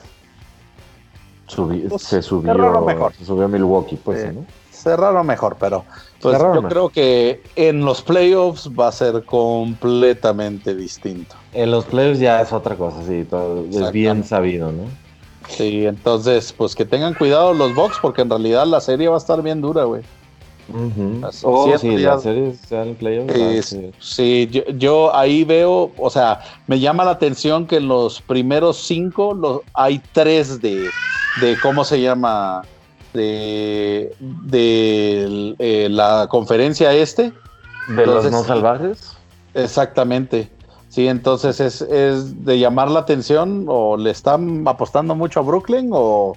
[1.90, 3.14] Pues, se subió mejor.
[3.14, 4.46] Se subió a Milwaukee, pues, ¿no?
[4.72, 5.86] Cerraron mejor, pero
[6.22, 11.36] pues, yo creo que en los playoffs va a ser completamente distinto.
[11.52, 14.84] En los playoffs ya es otra cosa, sí, todo es bien sabido, ¿no?
[15.50, 19.18] Sí, entonces, pues que tengan cuidado los Bucks, porque en realidad la serie va a
[19.18, 20.04] estar bien dura, güey.
[21.44, 23.76] Oh, sí, la serie en playoffs.
[24.00, 29.34] sí, yo, ahí veo, o sea, me llama la atención que en los primeros cinco
[29.34, 30.90] los, hay tres de,
[31.40, 32.64] de, ¿cómo se llama?
[33.14, 37.34] de, de eh, la conferencia este.
[37.88, 39.14] ¿De los no salvajes?
[39.54, 40.50] Exactamente.
[40.90, 45.90] Sí, entonces es, es, de llamar la atención o le están apostando mucho a Brooklyn
[45.92, 46.36] o,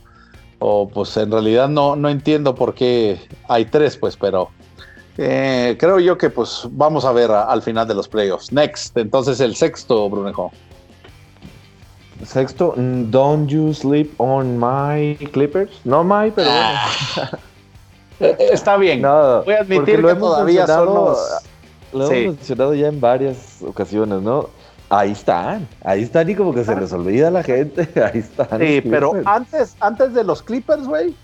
[0.61, 3.18] o pues en realidad no, no entiendo por qué
[3.49, 4.51] hay tres, pues, pero
[5.18, 8.53] eh, creo yo que pues vamos a ver al final de los playoffs.
[8.53, 10.53] Next, entonces el sexto, Brunejo.
[12.25, 15.70] Sexto, mm, Don't You Sleep on My Clippers.
[15.85, 16.90] No my, pero ah.
[18.20, 19.01] eh, Está bien.
[19.01, 21.16] Voy a admitir que todavía son
[21.92, 24.51] Lo hemos mencionado ya en varias ocasiones, ¿no?
[24.90, 28.59] Ahí están, ahí están y como que se les olvida a la gente, ahí están.
[28.59, 31.14] Sí, pero antes, antes de los Clippers, güey,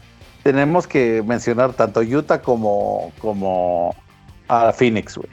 [0.45, 3.95] tenemos que mencionar tanto Utah como, como
[4.49, 5.29] a Phoenix, güey.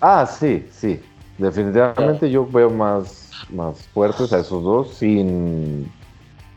[0.00, 1.00] Ah, sí, sí.
[1.38, 5.90] Definitivamente yo veo más más fuertes a esos dos sin,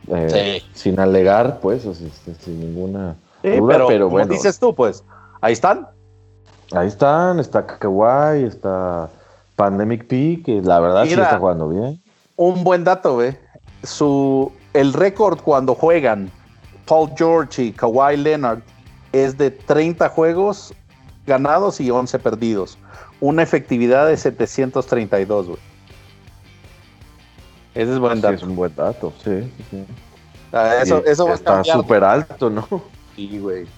[0.08, 4.32] eh, sin alegar, pues, este, sin ninguna duda, pero, bueno.
[4.32, 5.04] dices tú, pues,
[5.40, 5.86] ahí están.
[6.72, 9.08] Ahí están, está Kawhi, está
[9.56, 12.00] Pandemic P, que la verdad sí está jugando bien.
[12.36, 13.36] Un buen dato, güey.
[13.82, 16.30] Su, el récord cuando juegan
[16.86, 18.60] Paul George y Kawhi Leonard
[19.12, 20.74] es de 30 juegos
[21.26, 22.78] ganados y 11 perdidos.
[23.20, 25.58] Una efectividad de 732, güey.
[27.74, 28.34] Ese es buen dato.
[28.34, 29.52] es un buen dato, sí.
[30.52, 32.66] Ah, eso, eso va Está súper alto, ¿no?
[33.14, 33.66] Sí, güey.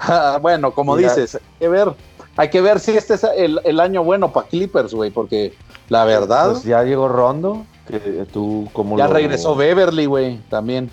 [0.00, 1.92] Ah, bueno, como dices, que ver,
[2.38, 5.54] hay que ver si este es el, año bueno para Clippers, güey, porque
[5.88, 6.52] la verdad.
[6.52, 7.98] Pues ya llegó Rondo, que
[8.32, 10.88] tú como Ya regresó Beverly, güey, también.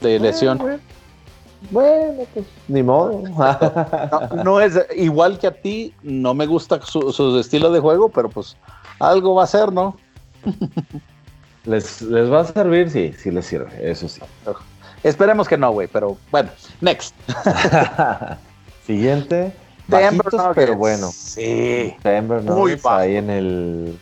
[0.00, 0.80] De lesión.
[1.70, 3.22] Bueno, pues ni modo.
[4.44, 8.28] No, es igual que a ti, no me gusta su, su estilo de juego, pero
[8.28, 8.56] pues
[8.98, 9.96] algo va a ser, ¿no?
[11.64, 12.02] ¿Les,
[12.32, 12.90] va a servir?
[12.90, 14.20] Sí, sí les sirve, eso sí.
[15.04, 16.50] Esperemos que no, güey, pero bueno,
[16.80, 17.14] next.
[18.84, 19.52] Siguiente.
[19.88, 21.10] Denver pero bueno.
[21.12, 21.94] Sí.
[22.04, 23.98] Denver Nuggets ahí en el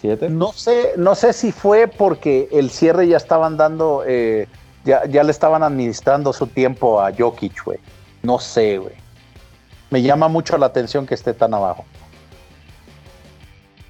[0.00, 0.28] 7.
[0.28, 4.46] No sé, no sé si fue porque el cierre ya estaban dando, eh,
[4.84, 7.78] ya, ya le estaban administrando su tiempo a Jokic, güey.
[8.22, 8.94] No sé, güey.
[9.90, 11.84] Me llama mucho la atención que esté tan abajo.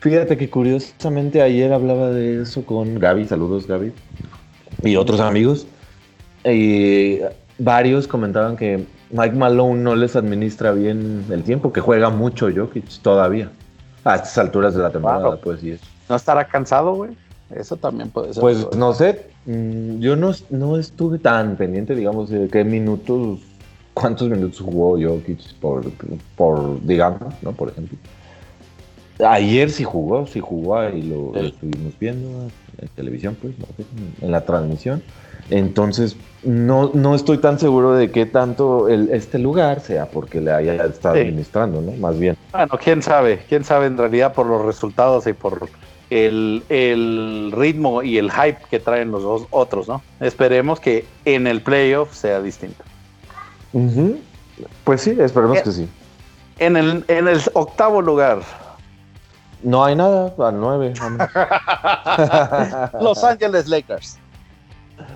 [0.01, 3.93] Fíjate que curiosamente ayer hablaba de eso con Gaby, saludos Gaby,
[4.83, 5.67] y otros amigos.
[6.45, 7.19] Y
[7.59, 13.01] varios comentaban que Mike Malone no les administra bien el tiempo, que juega mucho Jokic
[13.03, 13.51] todavía.
[14.05, 15.79] A estas alturas de la temporada, pues sí.
[16.09, 17.11] ¿No estará cansado, güey?
[17.55, 18.41] Eso también puede ser.
[18.41, 23.41] Pues no sé, mm, yo no, no estuve tan pendiente, digamos, de qué minutos,
[23.93, 25.91] cuántos minutos jugó Jokic por,
[26.37, 27.53] por digamos, ¿no?
[27.53, 27.99] Por ejemplo.
[29.27, 33.55] Ayer sí jugó, sí jugó y lo, estuvimos viendo en televisión, pues,
[34.21, 35.03] en la transmisión.
[35.51, 40.53] Entonces, no, no estoy tan seguro de qué tanto el, este lugar sea porque le
[40.53, 41.93] haya estado administrando, ¿no?
[41.93, 42.37] Más bien.
[42.53, 45.69] Bueno, quién sabe, quién sabe en realidad por los resultados y por
[46.11, 50.03] el, ritmo y el hype que traen los dos otros, ¿no?
[50.21, 52.85] Esperemos que en el playoff sea distinto.
[54.85, 55.89] Pues sí, esperemos eh, que sí.
[56.59, 58.41] En el, en el octavo lugar.
[59.63, 60.95] No hay nada, al nueve.
[63.01, 64.19] Los Ángeles Lakers.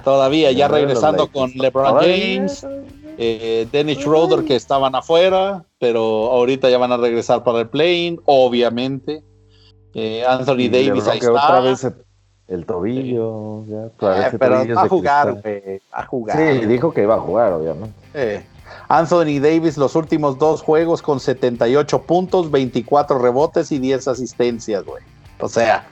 [0.02, 2.66] Todavía, ya regresando con LeBron James,
[3.18, 8.18] eh, Dennis Schroeder que estaban afuera, pero ahorita ya van a regresar para el plane,
[8.24, 9.22] obviamente.
[9.94, 11.32] Eh, Anthony Davis ahí está.
[11.32, 11.86] Otra vez
[12.48, 15.42] el tobillo, ya, eh, pero a jugar,
[15.92, 16.36] a jugar.
[16.36, 18.44] Sí, dijo que iba a jugar, obviamente.
[18.98, 25.02] Anthony Davis los últimos dos juegos con 78 puntos, 24 rebotes y 10 asistencias, güey.
[25.40, 25.86] O sea,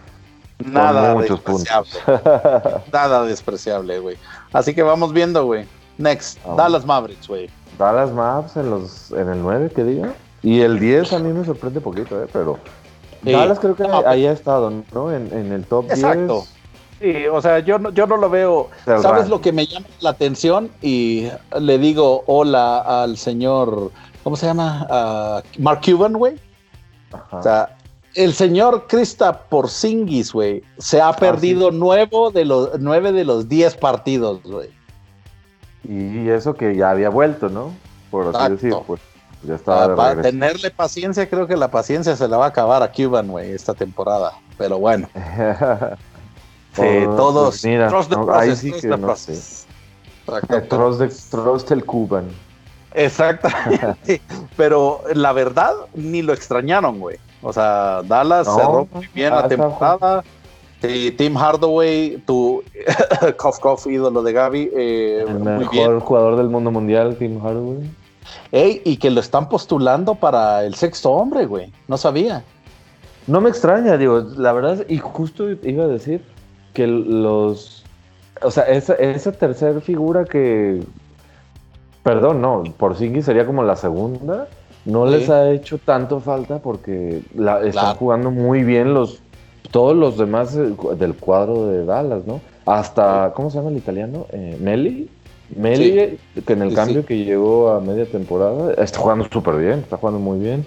[0.64, 1.90] nada despreciable.
[2.92, 4.16] nada despreciable, güey.
[4.52, 5.66] Así que vamos viendo, güey.
[5.98, 7.50] Next, Dallas Mavericks, güey.
[7.78, 10.14] Dallas Mavericks en, los, en el 9, que diga.
[10.42, 12.58] Y el 10 a mí me sorprende poquito, eh, pero
[13.22, 15.12] Dallas creo que ahí ha estado, ¿no?
[15.12, 16.44] En, el top Exacto.
[17.02, 18.70] Sí, o sea, yo no, yo no lo veo.
[18.84, 20.70] ¿Sabes lo que me llama la atención?
[20.80, 23.90] Y le digo hola al señor,
[24.22, 25.42] ¿cómo se llama?
[25.58, 26.36] Mark Cuban, güey.
[27.32, 27.76] O sea,
[28.14, 33.48] el señor Krista Porzingis, güey, se ha ah, perdido nueve de los nueve de los
[33.48, 34.70] diez partidos, güey.
[35.82, 37.72] Y eso que ya había vuelto, ¿no?
[38.12, 39.00] Por así decirlo, pues.
[39.64, 43.50] Para tenerle paciencia, creo que la paciencia se la va a acabar a Cuban, güey,
[43.50, 44.34] esta temporada.
[44.56, 45.08] Pero bueno.
[46.72, 47.60] sí, todos.
[47.60, 47.90] Pues mira,
[48.34, 49.66] ahí sí que no sé.
[51.30, 52.26] Trust, el Cuban.
[52.94, 54.20] Exactamente.
[54.56, 57.16] Pero la verdad, ni lo extrañaron, güey.
[57.42, 60.22] O sea, Dallas cerró muy bien la temporada.
[60.80, 62.62] Tim Hardaway, tu
[63.60, 64.70] Kof ídolo de Gaby.
[64.74, 67.90] Eh, el mejor jugador del mundo mundial, Tim Hardaway.
[68.50, 71.72] Ey, y que lo están postulando para el sexto hombre, güey.
[71.88, 72.44] No sabía.
[73.26, 76.24] No me extraña, digo, la verdad, y justo iba a decir
[76.72, 77.84] que los.
[78.42, 80.82] O sea, esa, esa tercera figura que.
[82.02, 84.48] Perdón, no, por Singy sería como la segunda.
[84.84, 89.20] No les ha hecho tanto falta porque la, están jugando muy bien los
[89.70, 92.40] todos los demás eh, del cuadro de Dallas, ¿no?
[92.66, 94.26] Hasta, ¿cómo se llama el italiano?
[94.32, 95.08] Eh, Meli.
[95.54, 99.98] Meli, que en el cambio que llegó a media temporada, está jugando súper bien, está
[99.98, 100.64] jugando muy bien.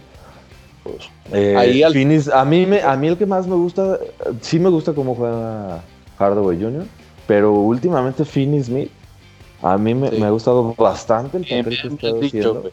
[1.33, 1.93] Eh, Ahí al...
[2.33, 3.97] a, mí me, a mí el que más me gusta,
[4.41, 5.81] sí me gusta cómo juega
[6.17, 6.85] Hardaway Jr.,
[7.27, 8.91] pero últimamente Finney Smith,
[9.61, 12.69] a mí me, ha gustado bastante el papel que está haciendo.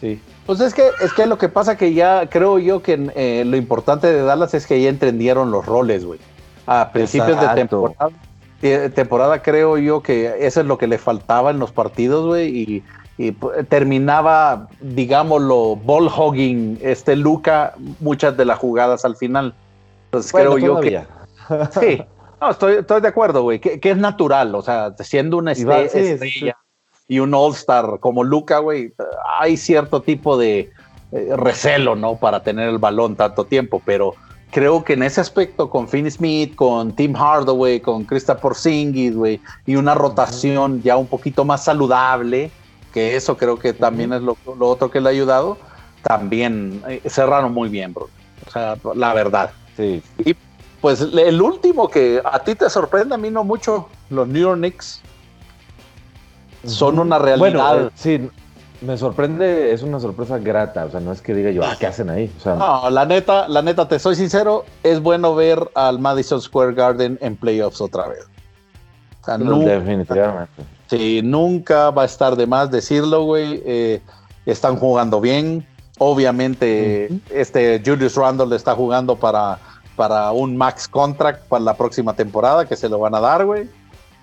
[0.00, 0.20] Sí.
[0.44, 3.56] Pues es que, es que lo que pasa que ya creo yo que eh, lo
[3.56, 6.20] importante de Dallas es que ya entendieron los roles, güey.
[6.66, 8.10] A principios de temporada
[8.94, 12.82] temporada creo yo que eso es lo que le faltaba en los partidos, güey,
[13.18, 13.32] y,
[13.70, 19.54] terminaba, digámoslo, ball hogging, este Luca, muchas de las jugadas al final.
[20.06, 21.02] Entonces creo yo que...
[21.80, 22.02] Sí,
[22.40, 26.56] no, estoy, estoy de acuerdo, güey, que, es natural, o sea, siendo una estrella,
[27.08, 28.92] y un all-star como Luca, güey,
[29.38, 30.70] hay cierto tipo de
[31.12, 32.16] eh, recelo, ¿no?
[32.16, 34.14] Para tener el balón tanto tiempo, pero
[34.50, 39.40] creo que en ese aspecto con Finn Smith, con Tim Hardaway, con Krista Porzingis, güey,
[39.66, 42.50] y una rotación ya un poquito más saludable,
[42.92, 45.58] que eso creo que también es lo, otro que le ha ayudado,
[46.02, 48.08] también eh, cerraron muy bien, bro.
[48.46, 49.50] O sea, la verdad.
[49.76, 50.02] Sí.
[50.24, 50.34] Y
[50.86, 54.58] pues el último que a ti te sorprende, a mí no mucho, los New York
[54.58, 55.00] Knicks
[56.64, 57.38] son una realidad.
[57.40, 58.30] Bueno, eh, sí,
[58.82, 61.88] me sorprende, es una sorpresa grata, o sea, no es que diga yo, ah, ¿qué
[61.88, 62.32] hacen ahí?
[62.44, 67.18] no, la neta, la neta, te soy sincero, es bueno ver al Madison Square Garden
[67.20, 68.24] en playoffs otra vez.
[69.26, 70.62] Definitivamente.
[70.86, 73.60] Sí, nunca va a estar de más decirlo, güey.
[73.66, 74.00] Eh,
[74.46, 75.66] están jugando bien.
[75.98, 79.58] Obviamente, este Julius Randle está jugando para,
[79.96, 83.68] para un max contract para la próxima temporada, que se lo van a dar, güey.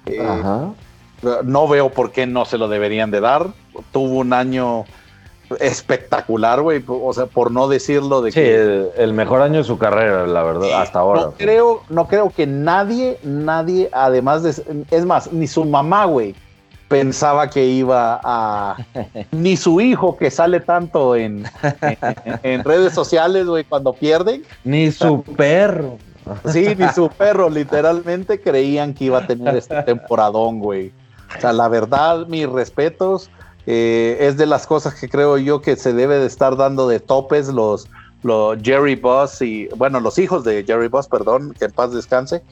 [0.06, 0.70] Eh, Ajá.
[1.44, 3.48] No veo por qué no se lo deberían de dar.
[3.92, 4.86] Tuvo un año
[5.60, 6.84] espectacular, güey.
[6.88, 8.92] O sea, por no decirlo de que.
[8.98, 11.22] El, mejor año de su carrera, la verdad, hasta ahora.
[11.22, 14.86] No creo, no creo que nadie, nadie, además de.
[14.92, 16.36] Es más, ni su mamá, güey,
[16.94, 18.78] pensaba que iba a.
[19.32, 21.44] ni su hijo, que sale tanto en,
[22.44, 24.44] en redes sociales, güey, cuando pierden.
[24.64, 25.98] Ni su perro.
[26.52, 30.94] Sí, ni su perro, literalmente creían que iba a tener este temporadón, güey.
[31.36, 33.32] O sea, la verdad, mis respetos,
[33.66, 37.00] eh, es de las cosas que creo yo que se debe de estar dando de
[37.00, 37.90] topes los,
[38.22, 42.44] los Jerry Boss y, bueno, los hijos de Jerry Boss, perdón, que en paz descanse,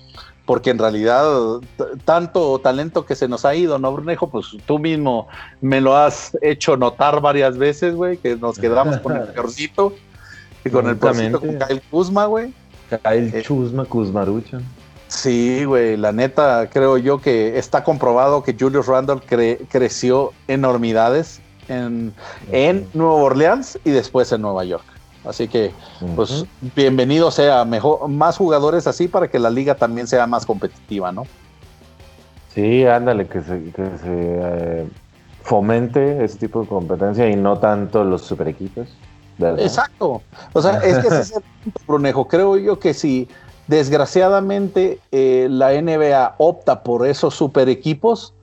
[0.45, 1.60] porque en realidad
[2.06, 4.30] tanto talento que se nos ha ido, ¿no, Brunejo?
[4.30, 5.27] Pues tú mismo
[5.62, 9.93] me lo has hecho notar varias veces, güey, que nos quedamos con el peorcito
[10.65, 12.54] y con el peorcito con Kyle Kuzma, güey.
[12.89, 14.63] Kyle eh, Kuzma, Kuzmaruchan.
[15.08, 19.19] Sí, güey, la neta, creo yo que está comprobado que Julius Randle
[19.69, 22.13] creció enormidades en,
[22.51, 24.86] en Nueva Orleans y después en Nueva York.
[25.23, 25.71] Así que,
[26.15, 31.12] pues, bienvenido sea mejor, más jugadores así para que la liga también sea más competitiva,
[31.12, 31.25] ¿no?
[32.53, 34.88] Sí, ándale, que se, que se eh,
[35.43, 38.88] fomente ese tipo de competencia y no tanto los super equipos.
[39.57, 40.21] Exacto.
[40.53, 42.27] O sea, es que ese es el punto, Brunejo.
[42.27, 43.27] Creo yo que si
[43.67, 48.34] desgraciadamente eh, la NBA opta por esos super equipos,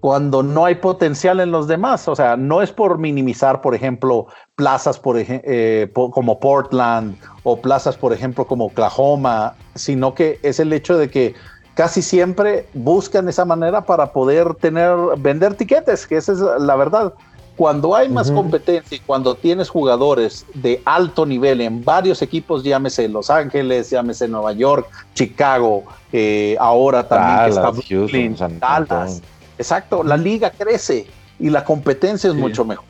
[0.00, 2.06] cuando no hay potencial en los demás.
[2.08, 7.96] O sea, no es por minimizar, por ejemplo, plazas por eh, como Portland o plazas,
[7.96, 11.34] por ejemplo, como Oklahoma, sino que es el hecho de que
[11.74, 17.14] casi siempre buscan esa manera para poder tener, vender tiquetes, que esa es la verdad.
[17.56, 23.08] Cuando hay más competencia y cuando tienes jugadores de alto nivel en varios equipos, llámese
[23.08, 25.82] Los Ángeles, llámese Nueva York, Chicago,
[26.12, 29.20] eh, ahora también está Brooklyn, Dallas
[29.58, 31.06] Exacto, la liga crece
[31.38, 32.84] y la competencia es mucho mejor.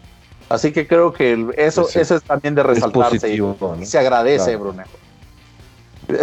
[0.48, 4.90] Así que creo que eso, eso es también de resaltarse y se agradece, Brunejo.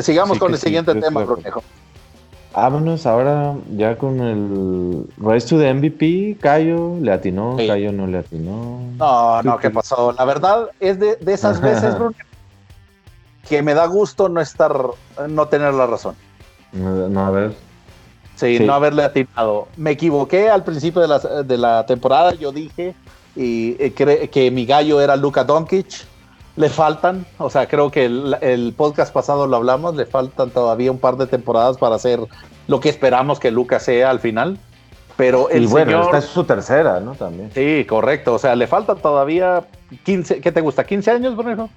[0.02, 1.64] Sigamos con el siguiente tema, Brunejo.
[2.54, 6.38] Vámonos ahora ya con el Rise to the MVP.
[6.40, 8.80] Cayo le atinó, Cayo no le atinó.
[8.98, 10.14] No, no, ¿qué pasó?
[10.14, 12.30] La verdad es de, esas veces, Brunejo,
[13.48, 14.74] que me da gusto no estar,
[15.28, 16.16] no tener la razón.
[16.72, 17.54] No, a ver.
[18.36, 19.68] Sí, no haberle atinado.
[19.78, 22.34] Me equivoqué al principio de la, de la temporada.
[22.34, 22.96] Yo dije
[23.36, 26.06] y, eh, que mi gallo era Luka Doncic.
[26.58, 31.00] Le faltan, o sea, creo que el, podcast pasado lo hablamos, le faltan todavía un
[31.00, 32.22] par de temporadas para hacer
[32.68, 34.58] lo que esperamos que Luka sea al final.
[35.18, 37.16] Pero el y bueno, esta es su tercera, ¿no?
[37.16, 37.52] También.
[37.54, 38.34] Sí, correcto.
[38.34, 39.66] O sea, le faltan todavía
[40.04, 40.86] 15, ¿qué te gusta?
[40.86, 41.70] ¿15 años, Bruno?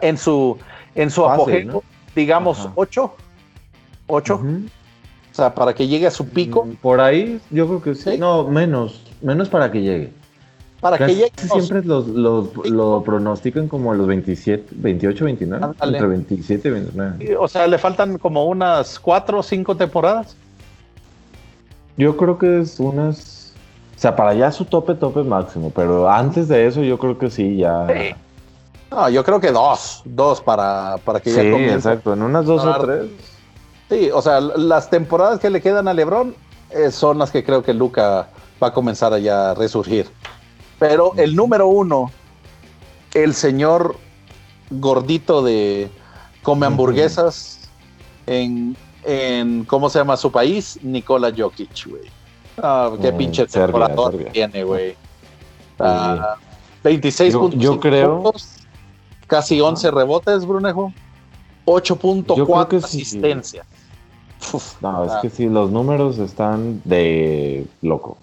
[0.00, 0.56] en su,
[0.94, 1.82] en su apogeo,
[2.14, 3.14] digamos, 8.
[4.06, 4.40] 8
[5.38, 6.64] sea, para que llegue a su pico.
[6.64, 8.18] Mm, por ahí, yo creo que sí.
[8.18, 9.00] No, menos.
[9.22, 10.12] Menos para que llegue.
[10.80, 11.32] Para que llegue.
[11.36, 15.66] Siempre lo pronostican como los 27, 28, 29.
[15.80, 17.36] Entre 27 y 29.
[17.38, 20.36] O sea, le faltan como unas 4 o 5 temporadas.
[21.96, 23.52] Yo creo que es unas.
[23.96, 25.72] O sea, para allá su tope, tope máximo.
[25.74, 27.86] Pero antes de eso, yo creo que sí, ya.
[28.90, 30.02] No, yo creo que dos.
[30.04, 32.12] Dos para, para que ya Sí, exacto.
[32.12, 33.06] En unas dos o tres
[33.88, 36.34] Sí, o sea, las temporadas que le quedan a LeBron
[36.70, 38.28] eh, son las que creo que Luca
[38.62, 40.06] va a comenzar a ya resurgir.
[40.78, 42.10] Pero el número uno,
[43.14, 43.96] el señor
[44.70, 45.90] gordito de
[46.42, 47.70] come hamburguesas
[48.26, 50.78] en, en ¿cómo se llama su país?
[50.82, 52.10] Nikola Jokic, güey.
[52.62, 54.96] Ah, qué mm, pinche temporada tiene, güey.
[56.82, 57.60] 26 ah, puntos.
[57.60, 58.32] Yo creo.
[59.26, 60.92] casi 11 rebotes, Brunejo.
[61.66, 63.66] 8.4 asistencias.
[64.80, 68.16] No, es que sí, los números están de loco.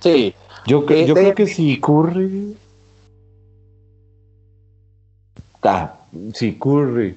[0.00, 0.34] Sí.
[0.66, 2.56] Yo, yo creo que si Curry.
[5.62, 5.94] Ah,
[6.34, 7.16] si Curry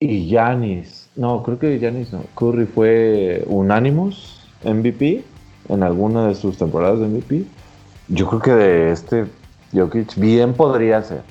[0.00, 1.08] y Yanis.
[1.14, 2.24] No, creo que Yanis no.
[2.34, 5.24] Curry fue unánimos MVP
[5.68, 7.44] en alguna de sus temporadas de MVP.
[8.08, 9.26] Yo creo que de este
[9.72, 11.22] Jokic bien podría ser.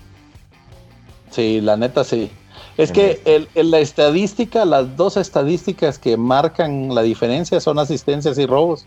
[1.32, 2.32] Sí, la neta sí.
[2.78, 8.86] Es que la estadística, las dos estadísticas que marcan la diferencia son asistencias y robos.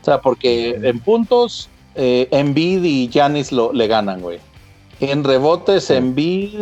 [0.00, 4.40] O sea, porque en puntos, eh, Embiid y Giannis lo, le ganan, güey.
[5.00, 6.54] En rebotes, Embiid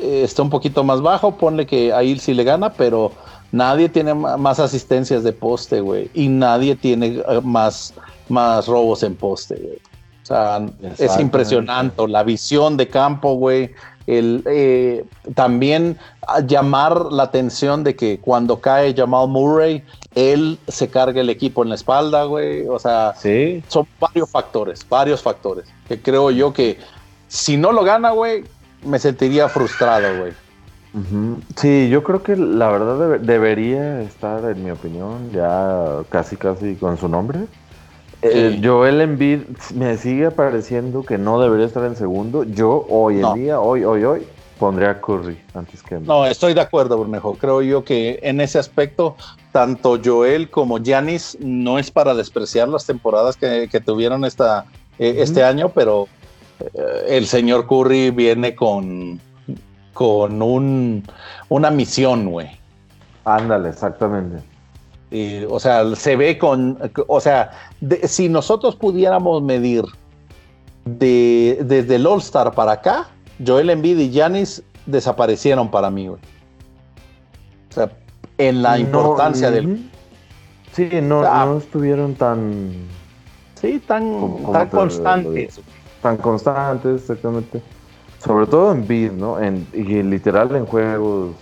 [0.00, 3.12] eh, está un poquito más bajo, ponle que ahí sí le gana, pero
[3.52, 6.10] nadie tiene más asistencias de poste, güey.
[6.14, 7.92] Y nadie tiene eh, más,
[8.30, 9.78] más robos en poste, güey.
[10.22, 10.64] O sea,
[10.98, 13.70] es impresionante la visión de campo, güey
[14.06, 15.98] el eh, también
[16.46, 19.84] llamar la atención de que cuando cae Jamal Murray,
[20.14, 22.66] él se carga el equipo en la espalda, güey.
[22.66, 23.14] O sea,
[23.68, 25.66] son varios factores, varios factores.
[25.88, 26.78] Que creo yo que
[27.28, 28.44] si no lo gana, güey,
[28.84, 30.32] me sentiría frustrado, güey.
[31.54, 36.96] Sí, yo creo que la verdad debería estar, en mi opinión, ya casi casi con
[36.96, 37.40] su nombre.
[38.22, 39.40] Eh, Joel Embiid
[39.74, 42.44] me sigue pareciendo que no debería estar en segundo.
[42.44, 44.26] Yo hoy en día, hoy, hoy, hoy,
[44.58, 47.34] pondría a Curry antes que No, estoy de acuerdo, Bermejo.
[47.34, 49.16] Creo yo que en ese aspecto,
[49.52, 54.66] tanto Joel como Giannis no es para despreciar las temporadas que, tuvieron esta,
[54.98, 56.06] eh, este año, pero
[56.60, 59.18] eh, el señor Curry viene con,
[59.94, 61.04] con un,
[61.48, 62.50] una misión, güey.
[63.24, 64.49] Ándale, exactamente
[65.48, 67.50] o sea, se ve con, o sea,
[68.04, 69.84] si nosotros pudiéramos medir
[70.84, 73.08] de, desde el All Star para acá,
[73.44, 76.20] Joel Embiid y Giannis desaparecieron para mí, güey.
[77.70, 77.90] O sea,
[78.38, 79.90] en la importancia del...
[80.72, 82.72] Sí, no, no estuvieron tan...
[83.60, 85.60] Sí, tan, tan constantes.
[86.00, 87.60] tan constantes, exactamente.
[88.24, 89.40] Sobre todo en beat, ¿no?
[89.40, 91.34] En, y literal en juegos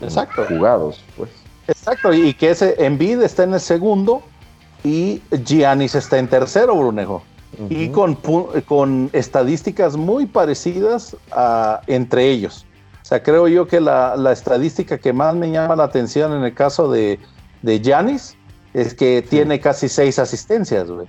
[0.00, 1.41] eh, jugados, pues.
[1.68, 4.22] Exacto, y que ese Envid está en el segundo
[4.84, 7.22] y Giannis está en tercero, Brunejo.
[7.68, 8.16] Y con,
[8.66, 12.64] con estadísticas muy parecidas a, entre ellos.
[13.02, 16.54] O sea, creo yo que la, estadística que más me llama la atención en el
[16.54, 17.20] caso de,
[17.60, 18.36] de Giannis
[18.72, 21.06] es que tiene casi seis asistencias, güey.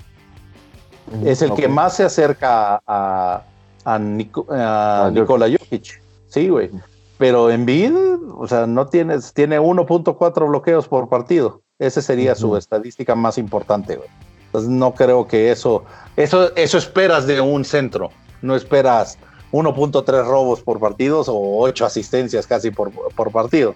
[1.26, 3.43] Es el que más se acerca a,
[3.86, 6.01] a, Nikola Jokic.
[6.28, 6.72] Sí, güey.
[7.18, 7.93] Pero en Bid,
[8.36, 11.61] o sea, no tienes, tiene 1.4 bloqueos por partido.
[11.80, 14.09] Esa sería su estadística más importante, güey.
[14.45, 15.84] Entonces no creo que eso,
[16.16, 18.11] eso, eso esperas de un centro.
[18.41, 19.18] No esperas
[19.51, 23.74] 1.3 robos por partidos o 8 asistencias casi por, por, partido.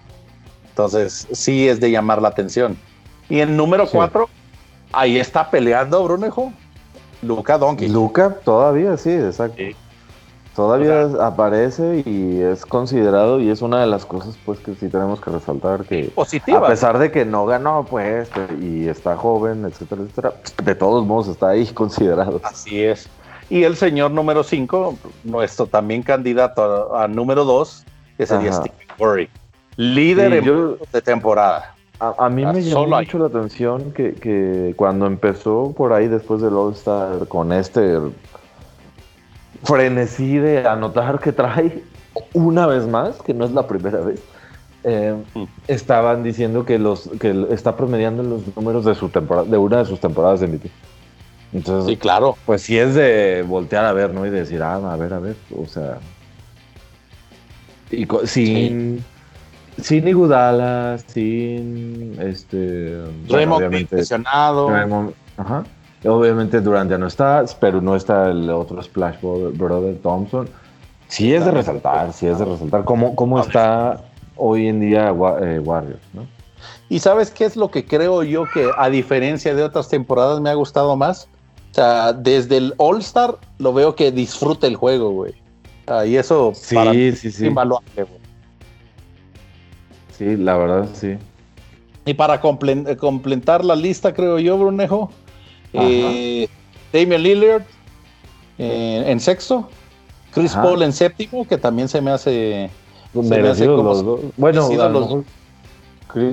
[0.68, 2.76] Entonces sí es de llamar la atención.
[3.28, 4.28] Y en número 4,
[4.92, 6.52] ahí está peleando Brunejo.
[7.22, 7.88] Luca Donkey.
[7.88, 9.60] Luca todavía, sí, exacto.
[10.58, 15.20] Todavía aparece y es considerado y es una de las cosas pues que sí tenemos
[15.20, 16.58] que resaltar que Positiva.
[16.58, 18.28] a pesar de que no ganó pues
[18.60, 20.32] y está joven, etcétera, etcétera,
[20.64, 22.40] de todos modos está ahí considerado.
[22.42, 23.08] Así es.
[23.48, 27.84] Y el señor número 5, nuestro también candidato a, número 2,
[28.16, 29.30] que sería Steve Curry,
[29.76, 30.42] líder
[30.92, 31.72] de temporada.
[32.00, 36.54] A, mí me llamó mucho la atención que, que, cuando empezó por ahí después del
[36.54, 38.00] All-Star con este
[39.64, 41.82] frenesí de anotar que trae
[42.32, 44.20] una vez más, que no es la primera vez,
[44.84, 45.44] eh, mm.
[45.66, 49.84] estaban diciendo que los que está promediando los números de su temporada, de una de
[49.84, 50.70] sus temporadas de MVP.
[51.52, 52.36] Entonces, sí, claro.
[52.46, 54.26] Pues sí es de voltear a ver, ¿no?
[54.26, 55.98] Y decir, ah, a ver, a ver, o sea.
[57.90, 59.04] Y sin.
[59.80, 63.00] Sin Igudala, sin este.
[63.28, 63.62] Raymond
[64.68, 65.64] bueno, ajá.
[66.04, 70.48] Obviamente Durant ya no está, pero no está el otro Splash Brother Thompson.
[71.08, 74.00] Sí es de resaltar, sí es de resaltar cómo, cómo está
[74.36, 76.26] hoy en día eh, Warriors, ¿no?
[76.88, 80.50] Y sabes qué es lo que creo yo que a diferencia de otras temporadas me
[80.50, 81.28] ha gustado más?
[81.70, 85.34] O sea, desde el All Star lo veo que disfruta el juego, güey.
[86.06, 87.46] y eso sí, para sí, sí.
[87.46, 88.20] invaluable, güey.
[90.16, 91.16] Sí, la verdad, sí.
[92.04, 95.10] Y para completar la lista, creo yo, Brunejo,
[95.72, 96.48] eh,
[96.92, 97.62] Damian Lillard
[98.58, 99.68] eh, en sexto,
[100.32, 102.70] Chris Paul en séptimo, que también se me hace.
[103.12, 104.68] Bueno,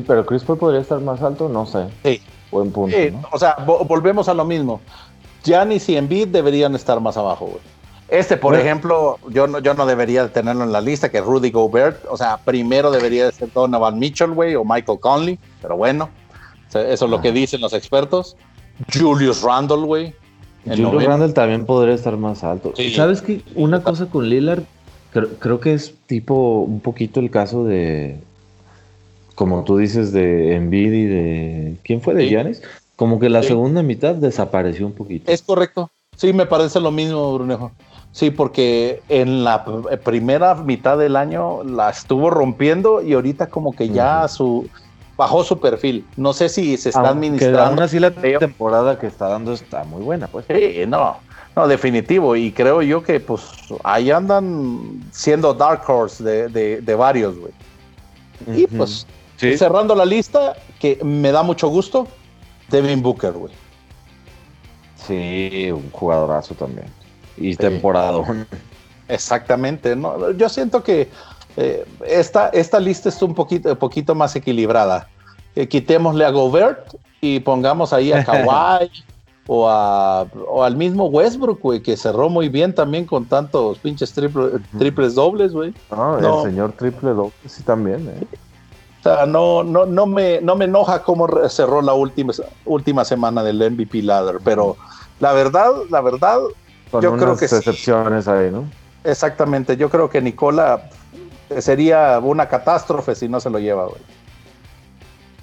[0.08, 1.88] pero Chris Paul podría estar más alto, no sé.
[2.04, 2.22] Sí.
[2.52, 2.96] Buen punto.
[3.32, 4.80] O sea, volvemos a lo mismo.
[5.44, 7.76] Giannis y Embiid deberían estar más abajo, güey.
[8.08, 12.06] Este, por ejemplo, yo no, yo no debería tenerlo en la lista, que Rudy Gobert.
[12.10, 16.10] O sea, primero debería ser Donovan Mitchell, güey, o Michael Conley, pero bueno,
[16.70, 18.38] eso es lo que dicen los expertos.
[18.94, 20.14] Julius Randle, güey.
[20.66, 22.74] Julius Randle también podría estar más alto.
[22.96, 23.42] ¿Sabes qué?
[23.56, 24.64] Una cosa con Lillard,
[25.40, 28.20] creo, que es tipo un poquito el caso de,
[29.36, 31.76] como tú dices, de Embiid y de...
[31.84, 32.14] ¿Quién fue?
[32.16, 32.62] ¿De Giannis?
[32.96, 35.32] Como que la segunda mitad desapareció un poquito.
[35.32, 35.92] Es correcto.
[36.16, 37.72] Sí, me parece lo mismo, Brunejo.
[38.12, 39.66] Sí, porque en la
[40.06, 44.70] primera mitad del año la estuvo rompiendo y ahorita como que ya su
[45.18, 46.06] bajó su perfil.
[46.18, 47.62] No sé si se está administrando.
[47.62, 50.46] Aún así la temporada que está dando está muy buena, pues.
[50.48, 51.18] Sí, no,
[51.56, 52.36] no, definitivo.
[52.36, 53.42] Y creo yo que pues
[53.84, 57.54] ahí andan siendo Dark Horse de, varios, güey.
[58.48, 59.08] Y pues
[59.38, 62.08] cerrando la lista, que me da mucho gusto,
[62.70, 63.54] Devin Booker, güey.
[64.96, 66.88] Sí, un jugadorazo también.
[67.38, 68.22] Y temporada.
[69.08, 69.96] Exactamente.
[69.96, 71.10] No, yo siento que
[71.58, 75.08] eh, esta, esta lista es un poquito, poquito más equilibrada.
[75.56, 78.92] Eh, quitémosle a Gobert y pongamos ahí a Kawhi
[79.48, 79.66] o,
[80.48, 85.54] o al mismo Westbrook, güey, que cerró muy bien también con tantos pinches triples dobles,
[85.54, 85.74] güey.
[85.92, 88.38] no, el señor triple doble sí también, eh.
[89.00, 92.34] O sea, no, no, no, me, no me enoja cómo cerró la última,
[92.66, 94.78] última semana del MVP ladder, pero
[95.20, 96.40] la verdad, la verdad,
[97.02, 98.66] yo creo que excepciones ahí, ¿no?
[99.04, 100.90] Exactamente, yo creo que Nicola
[101.60, 104.02] sería una catástrofe si no se lo lleva, güey.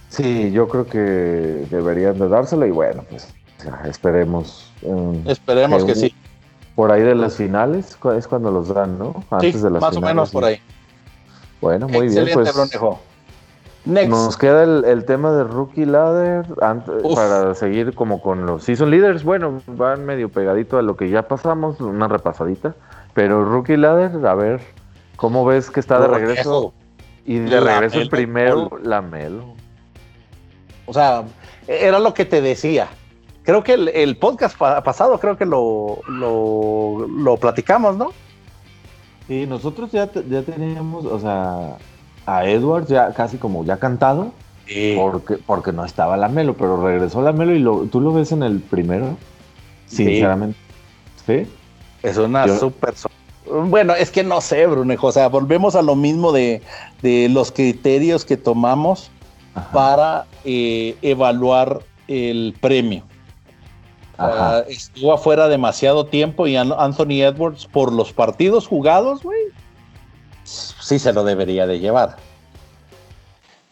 [0.09, 0.99] Sí, yo creo que
[1.71, 3.33] deberían de dárselo y bueno, pues
[3.87, 4.71] esperemos.
[4.83, 6.15] Um, esperemos que, sí.
[6.75, 9.25] Por ahí de las finales es cuando los dan, ¿no?
[9.31, 10.61] Antes de las más o menos por ahí.
[11.61, 12.29] Bueno, muy bien.
[12.35, 12.55] Pues,
[13.85, 14.11] Next.
[14.11, 16.47] Nos queda el, tema de Rookie Ladder
[17.17, 19.25] para seguir como con los Season Leaders.
[19.25, 22.77] Bueno, van medio pegadito a lo que ya pasamos, una repasadita.
[23.13, 24.61] Pero Rookie Ladder, a ver,
[25.17, 26.73] ¿Cómo ves que está de regreso?
[27.25, 29.55] Y de regreso el primero, Lamelo.
[30.87, 31.25] O sea,
[31.67, 32.89] era lo que te decía.
[33.45, 38.13] creo que el, podcast pasado, creo que lo, lo, platicamos, ¿no?
[39.29, 41.77] Sí, nosotros ya, ya teníamos, o sea,
[42.27, 44.33] a Edwards ya casi como ya cantado,
[44.97, 48.33] porque, porque no estaba la Melo, pero regresó la Melo y lo, tú lo ves
[48.33, 49.17] en el primero,
[49.87, 50.59] sinceramente.
[51.25, 51.47] ¿Sí?
[52.03, 52.95] Es una súper...
[53.53, 56.63] Bueno, es que no sé, Brunejo, o sea, volvemos a lo mismo de,
[57.03, 59.11] de los criterios que tomamos
[59.73, 63.03] para eh, evaluar el premio.
[64.69, 69.41] estuvo afuera demasiado tiempo y Anthony Edwards, por los partidos jugados, güey,
[70.45, 72.17] sí se lo debería de llevar.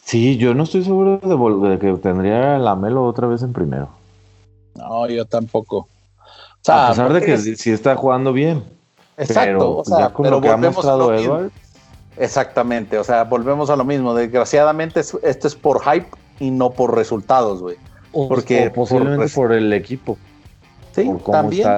[0.02, 3.88] Sí, yo no estoy seguro de, que tendría la Melo otra vez en primero.
[4.74, 5.88] No, yo tampoco.
[6.66, 8.64] a pesar de que sí está jugando bien.
[9.20, 11.52] Exacto, o sea, pero que ha mostrado Edwards.
[12.16, 14.14] Exactamente, o sea, volvemos a lo mismo.
[14.14, 16.08] Desgraciadamente, esto es por hype
[16.38, 17.76] y no por resultados, güey.
[18.12, 20.18] Porque posiblemente por, el equipo.
[20.92, 21.68] Sí, también.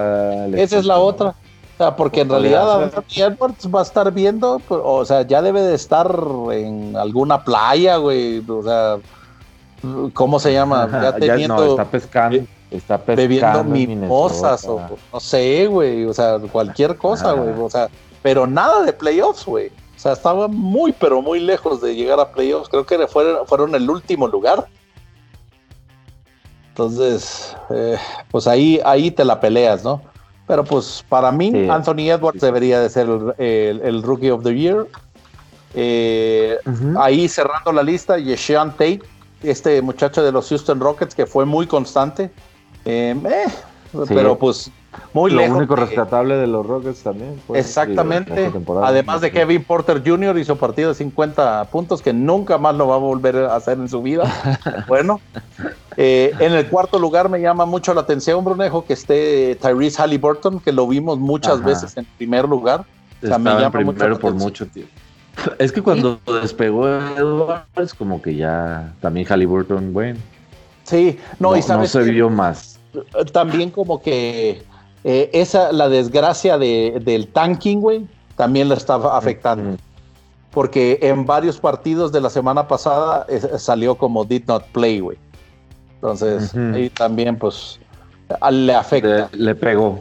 [0.57, 1.29] Esa es la otra.
[1.29, 5.63] O sea, porque en realidad Edwards va a estar viendo, pues, o sea, ya debe
[5.63, 6.11] de estar
[6.53, 8.43] en alguna playa, güey.
[8.49, 8.99] O sea,
[10.13, 10.89] ¿cómo se llama?
[11.03, 11.71] Ya teniendo.
[11.71, 12.47] está pescando.
[12.73, 14.81] Está bebiendo mimosas o
[15.13, 16.05] no sé, güey.
[16.07, 17.55] O sea, cualquier cosa, güey.
[17.59, 17.89] O sea,
[18.23, 19.69] pero nada de playoffs, güey.
[19.69, 22.69] O sea, estaba muy, pero muy lejos de llegar a playoffs.
[22.69, 24.67] Creo que fueron, fueron el último lugar.
[26.69, 27.99] Entonces, eh,
[28.31, 30.01] pues ahí, ahí te la peleas, ¿no?
[30.47, 33.07] Pero pues para mí, Anthony Edwards debería de ser
[33.39, 34.87] el, Rookie of the Year.
[35.75, 36.59] Eh,
[36.99, 39.01] ahí cerrando la lista, Yeshaun Tate,
[39.43, 42.31] este muchacho de los Houston Rockets que fue muy constante.
[42.85, 43.15] Eh,
[44.09, 44.71] pero pues
[45.13, 47.41] muy Lo único rescatable de los Rockets también.
[47.55, 48.51] Exactamente.
[48.83, 50.39] Además de Kevin Porter Jr.
[50.39, 53.89] hizo partido de 50 puntos que nunca más lo va a volver a hacer en
[53.89, 54.25] su vida.
[54.89, 55.21] bueno,
[55.97, 60.61] eh, en el cuarto lugar me llama mucho la atención, Brunejo, que esté Tyrese Halliburton,
[60.61, 62.85] que lo vimos muchas veces en primer lugar.
[63.23, 64.93] O sea, me llama primero por mucho tiempo.
[65.59, 70.19] Es que cuando despegó Edwards, como que ya también Halliburton, bueno.
[70.85, 72.72] Sí, no, y sabes no se vio más.
[73.33, 74.63] También como que
[75.05, 79.77] eh, esa, la desgracia del tanking, güey, también le estaba afectando.
[80.51, 83.27] Porque en varios partidos de la semana pasada
[83.59, 85.19] salió como did not play, güey.
[85.95, 87.79] Entonces, ahí también, pues,
[88.51, 89.31] le afecta.
[89.33, 90.01] Le, pegó.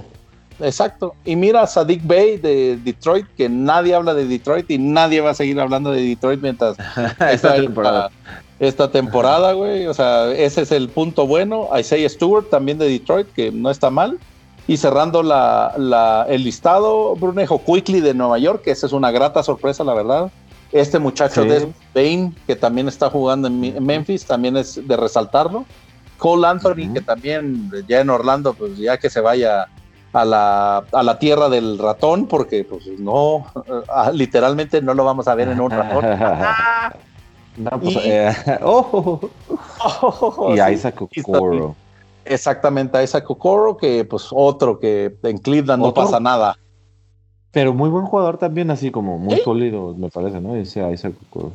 [0.60, 1.16] Exacto.
[1.26, 5.32] Y mira a Sadik Bay de Detroit, que nadie habla de Detroit y nadie va
[5.32, 6.76] a seguir hablando de Detroit mientras
[7.32, 8.10] esta temporada.
[8.62, 9.88] Esta temporada, güey.
[9.88, 11.68] O sea, ese es el punto bueno.
[11.78, 14.20] Isaiah Stewart también de Detroit, que no está mal.
[14.68, 19.41] Y cerrando la, el listado, Brunejo Quickly de Nueva York, que esa es una grata
[19.41, 20.32] sorpresa, la verdad.
[20.72, 25.66] Este muchacho de Bain, que también está jugando en Memphis, también es de resaltarlo.
[26.20, 29.70] Cole Anthony, que también ya en Orlando, pues ya que se vaya
[30.14, 33.47] a la, a la tierra del ratón, porque pues no,
[34.14, 36.05] literalmente no lo vamos a ver en un ratón.
[37.56, 38.32] Pues, eh,
[38.64, 39.20] oh.
[40.56, 41.76] y Isaac Okoro.
[42.24, 46.56] Exactamente, a esa Kokoro, que pues otro que en Cleveland no pasa nada.
[47.52, 50.56] Pero muy buen jugador también, así como muy sólido, me parece, ¿no?
[50.56, 51.54] Ese Isaac Kokoro.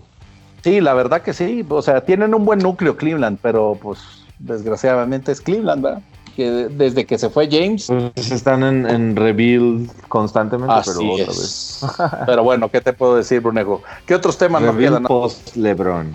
[0.63, 1.65] Sí, la verdad que sí.
[1.69, 4.01] O sea, tienen un buen núcleo Cleveland, pero pues
[4.39, 6.03] desgraciadamente es Cleveland, ¿verdad?
[6.37, 7.87] Que desde que se fue James.
[7.87, 11.81] Pues están en, en rebuild constantemente, pero otra vez.
[12.27, 13.83] pero bueno, ¿qué te puedo decir, Brunejo?
[14.05, 15.03] ¿Qué otros temas nos quedan?
[15.05, 16.13] Post LeBron.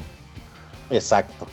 [0.92, 1.48] Exacto.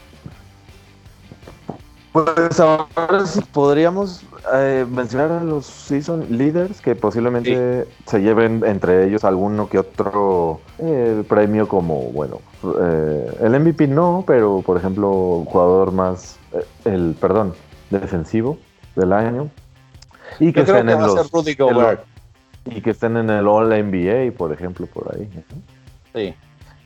[2.12, 9.06] Pues ahora sí podríamos eh, mencionar a los season leaders que posiblemente se lleven entre
[9.06, 12.40] ellos alguno que otro eh, premio como, bueno,
[12.80, 16.38] eh, el MVP no, pero por ejemplo, jugador más,
[16.84, 17.54] el, perdón,
[17.90, 18.58] defensivo
[18.96, 19.50] del año.
[20.40, 21.30] Y que estén en los,
[22.66, 25.28] y que estén en el All NBA, por ejemplo, por ahí.
[26.14, 26.34] Sí.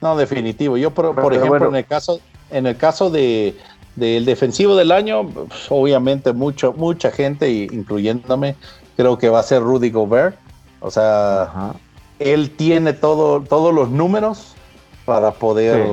[0.00, 0.76] No, definitivo.
[0.76, 3.56] Yo, por, ejemplo, en el caso, en el caso de
[3.96, 8.56] del defensivo del año, pues, obviamente mucho, mucha gente, incluyéndome,
[8.96, 10.36] creo que va a ser Rudy Gobert.
[10.80, 11.74] O sea,
[12.18, 14.54] él tiene todo, todos los números
[15.04, 15.86] para poder...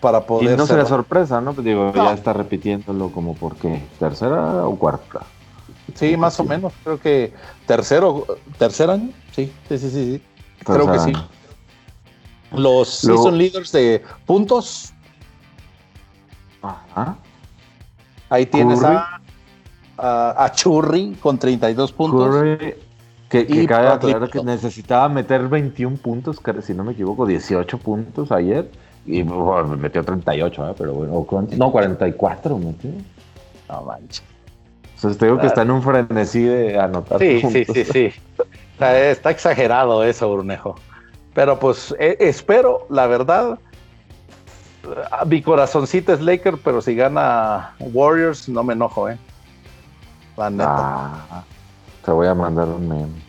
[0.00, 1.52] Para poder y no será sorpresa, ¿no?
[1.52, 5.20] Digo, ya está repitiéndolo como porque tercera o cuarta.
[5.94, 6.72] Sí, más o menos.
[6.82, 7.34] Creo que
[7.66, 8.26] tercero,
[8.58, 9.10] tercer año.
[9.32, 10.22] Sí, sí, sí, sí.
[10.64, 11.12] Creo que sí.
[12.52, 14.94] Los season leaders de puntos,
[18.28, 19.20] Ahí tienes a,
[19.96, 22.34] a, Churri con 32 puntos.
[23.28, 28.32] que, que cabe aclarar que necesitaba meter 21 puntos, si no me equivoco, 18 puntos
[28.32, 28.70] ayer.
[29.06, 30.74] Y metió 38, ¿eh?
[30.76, 31.26] pero bueno,
[31.56, 32.90] no, 44 metió.
[33.68, 34.22] No manches.
[34.96, 37.18] Entonces te digo que está en un frenesí de anotar.
[37.18, 38.12] Sí, sí, sí, sí.
[38.80, 40.76] Está, exagerado eso, Brunejo.
[41.34, 43.58] Pero pues e, espero, la verdad,
[45.26, 49.18] mi corazoncito es Laker, pero si gana Warriors, no me enojo, ¿eh?
[50.36, 50.66] La neta.
[50.68, 51.44] Ah,
[52.04, 53.26] te voy a mandar un meme.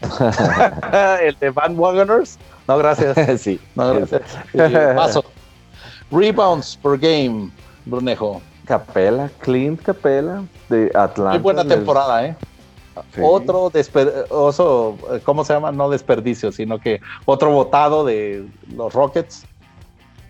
[1.22, 2.38] ¿El de Van Wagoners?
[2.68, 3.40] No, gracias.
[3.40, 3.60] sí.
[3.74, 4.22] No, gracias.
[4.96, 5.24] Paso.
[6.10, 7.50] Rebounds per game,
[7.84, 8.40] Brunejo.
[8.64, 11.32] Capela, Clint Capela, de Atlanta.
[11.32, 12.36] Muy buena temporada, ¿eh?
[13.20, 13.70] Otro
[14.30, 15.72] oso, ¿cómo se llama?
[15.72, 19.44] No desperdicio, sino que otro votado de los Rockets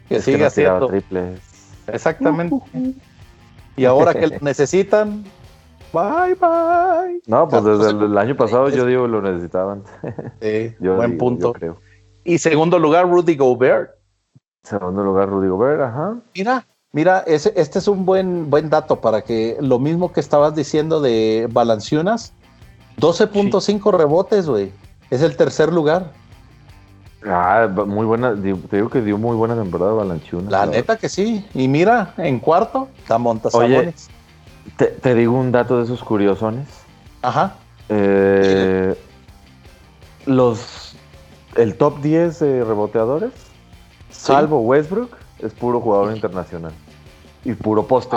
[0.09, 0.89] que sigue haciendo.
[0.89, 1.41] Triples.
[1.87, 2.57] Exactamente.
[3.77, 5.25] Y ahora que lo necesitan,
[5.93, 7.21] bye bye.
[7.27, 9.83] No, pues desde el, año pasado yo digo lo necesitaban.
[10.41, 11.53] Sí, buen punto.
[11.53, 11.84] creo.
[12.25, 13.91] Y segundo lugar, Rudy Gobert.
[14.63, 16.17] Segundo lugar, Rudy Gobert, ajá.
[16.35, 20.55] Mira, mira, ese, este es un buen, buen dato para que lo mismo que estabas
[20.55, 22.33] diciendo de Balanciunas,
[22.99, 24.73] 12.5 rebotes, güey.
[25.11, 26.13] Es el tercer lugar.
[27.27, 30.51] Ah, muy buena, te digo que dio muy buena temporada Balanchunas.
[30.51, 31.45] La, neta que sí.
[31.55, 33.19] Y mira, en cuarto, está
[33.55, 33.95] Oye,
[34.77, 36.67] te, te, digo un dato de esos curiosones.
[37.23, 37.57] Ajá.
[37.89, 38.95] Eh,
[40.27, 40.84] los,
[41.57, 43.33] el top 10 de reboteadores,
[44.11, 46.73] salvo Westbrook, es puro jugador internacional.
[47.45, 48.17] Y puro poste.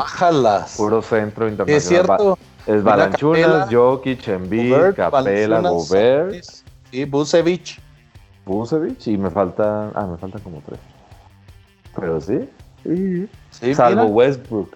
[0.77, 1.69] Puro centro internacional.
[1.69, 2.38] Es cierto.
[2.65, 6.45] Es Balanchunas, Jokic, Embiid, Capela, Gobert.
[6.91, 7.81] Y Busevich.
[8.45, 9.91] Busevich y me falta.
[9.93, 10.79] Ah, me faltan como tres.
[11.95, 12.49] Pero sí.
[13.51, 13.75] sí.
[13.75, 14.75] Salvo Westbrook.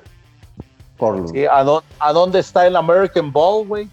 [0.97, 1.29] Por...
[1.29, 1.63] Sí, ¿a,
[2.13, 3.89] dónde, está el American Ball, güey?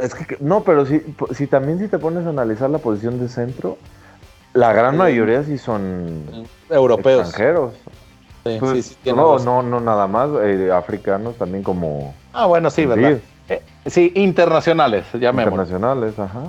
[0.00, 3.28] Es que no, pero si, si también si te pones a analizar la posición de
[3.28, 3.76] centro,
[4.54, 7.28] la gran mayoría sí son europeos.
[7.28, 7.74] Extranjeros.
[8.44, 12.12] Sí, pues, sí, no, no, no, nada más, eh, africanos también como...
[12.32, 13.20] Ah, bueno, sí, ¿verdad?
[13.48, 15.62] Eh, sí, internacionales, llamémoslo.
[15.62, 16.42] Internacionales, ajá.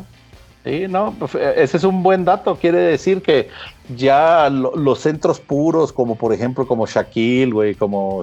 [0.64, 2.56] Sí, no, pues, eh, ese es un buen dato.
[2.56, 3.50] Quiere decir que
[3.96, 8.22] ya los centros puros, como por ejemplo como Shaquille, güey, como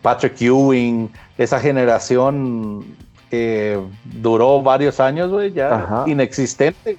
[0.00, 2.84] Patrick Ewing, esa generación
[3.32, 6.98] que duró varios años, güey, ya inexistente.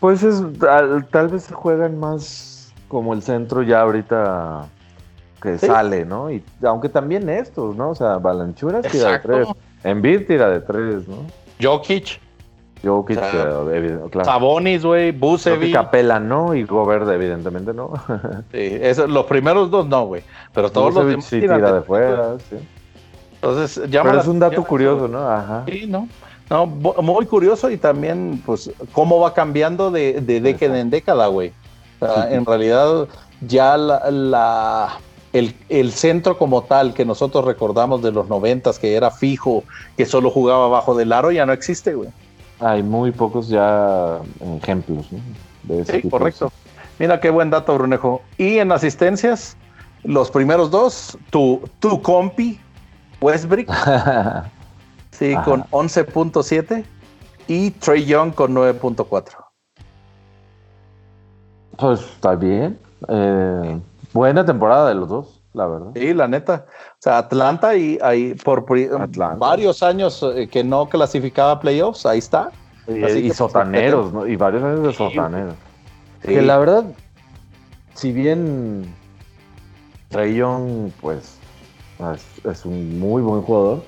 [0.00, 4.66] Pues es, tal, tal vez juegan más como el centro ya ahorita
[5.42, 6.30] que sale, ¿no?
[6.30, 7.90] Y aunque también estos, ¿no?
[7.90, 9.48] O sea, Balanchuras tira de tres.
[9.84, 11.16] Envid tira de tres, ¿no?
[11.60, 12.18] Jokic.
[12.82, 14.24] Jokic, eh, claro.
[14.24, 15.74] Sabonis, güey, Bucevic.
[15.74, 17.92] Capela no y Gobert evidentemente no.
[18.52, 20.22] sí, eso, los primeros dos no, güey.
[20.54, 22.56] Pero todos los demás sí tira de fuera, sí.
[23.42, 25.28] Entonces, llama Pero es un dato curioso, ¿no?
[25.28, 25.64] Ajá.
[25.66, 26.08] Sí, ¿no?
[26.50, 31.52] No, muy curioso y también, pues, cómo va cambiando de, de década en década, güey.
[32.00, 33.06] O sea, en realidad,
[33.40, 34.98] ya la
[35.32, 39.64] el, centro como tal que nosotros recordamos de los noventas, que era fijo,
[39.96, 42.08] que solo jugaba abajo del aro, ya no existe, güey.
[42.60, 44.18] Hay muy pocos ya
[44.60, 45.84] ejemplos, ¿no?
[45.84, 46.50] sí, correcto.
[46.98, 48.22] Mira qué buen dato, Brunejo.
[48.36, 49.56] Y en asistencias,
[50.02, 52.58] los primeros dos, tu, tu compi,
[53.20, 53.66] Westbrook,
[55.10, 56.84] sí, con 11.7
[57.48, 59.32] y Trey Young con 9.4.
[61.76, 62.78] Pues está bien.
[63.08, 63.80] Eh,
[64.12, 65.90] Buena temporada de los dos, la verdad.
[65.94, 66.66] Sí, la neta.
[66.68, 68.64] O sea, Atlanta y ahí por
[69.38, 72.50] varios años eh, que no clasificaba playoffs, ahí está.
[72.86, 74.26] Y, pues, sotaneros, ¿no?
[74.26, 75.54] Y varios años de sotaneros.
[76.22, 76.84] Que la verdad,
[77.94, 78.92] si bien
[80.08, 81.37] Trey Young, pues,
[82.44, 83.82] es, un muy buen jugador,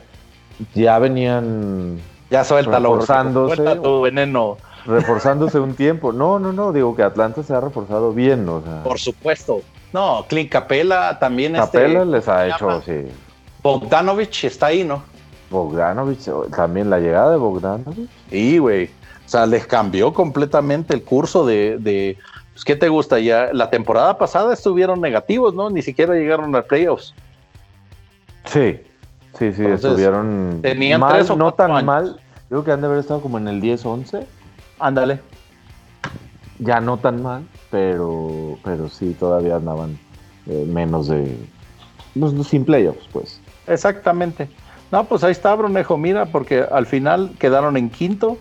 [0.74, 1.98] ya venían
[2.30, 3.56] ya reforzándose.
[3.56, 4.56] Suelta tu veneno.
[4.86, 6.12] Reforzándose un tiempo.
[6.12, 8.82] No, no, no, digo que Atlanta se ha reforzado bien, o sea.
[8.82, 9.60] Por supuesto.
[9.92, 11.56] No, Clint Capela también.
[11.56, 13.06] Este, Capela les ha hecho, sí.
[13.62, 15.02] Bogdanovich está ahí, ¿no?
[15.50, 18.08] Bogdanovich, también la llegada de Bogdanovich.
[18.30, 18.86] Sí, güey.
[18.86, 22.16] O sea, les cambió completamente el curso de, de
[22.52, 23.18] pues, ¿qué te gusta?
[23.18, 25.70] Ya la temporada pasada estuvieron negativos, ¿no?
[25.70, 27.14] Ni siquiera llegaron a playoffs.
[28.44, 28.80] Sí,
[29.38, 32.20] sí, sí, estuvieron tenían mal, no tan mal.
[32.48, 34.26] Creo que han de haber estado como en el 10-11.
[34.78, 35.20] Ándale.
[36.58, 39.98] Ya no tan mal pero, pero sí, todavía andaban
[40.46, 41.36] eh, menos de.
[42.18, 43.40] Pues, sin playoffs, pues.
[43.66, 44.48] Exactamente.
[44.90, 48.38] No, pues ahí está, Brunejo, mira, porque al final quedaron en quinto,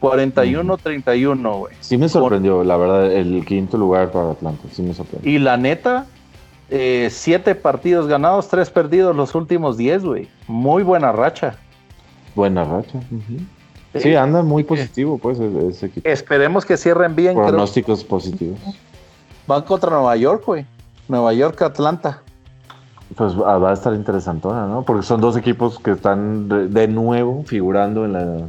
[0.00, 1.74] 41-31, güey.
[1.80, 5.30] Sí me sorprendió, la verdad, el quinto lugar para Atlanta, sí me sorprendió.
[5.30, 6.06] Y la neta,
[6.74, 10.30] eh, siete partidos ganados, tres perdidos los últimos diez, güey.
[10.48, 11.56] Muy buena racha.
[12.34, 12.98] Buena racha.
[13.94, 16.08] Sí, anda muy positivo, pues, e-, ese equipo.
[16.08, 17.34] Esperemos que cierren bien.
[17.34, 18.58] Pronósticos positivos.
[19.46, 20.64] Van contra Nueva York, güey.
[21.08, 22.22] Nueva York, Atlanta.
[23.16, 24.82] Pues va a estar interesantona, ¿no?
[24.82, 28.48] Porque son dos equipos que están de, nuevo figurando en la.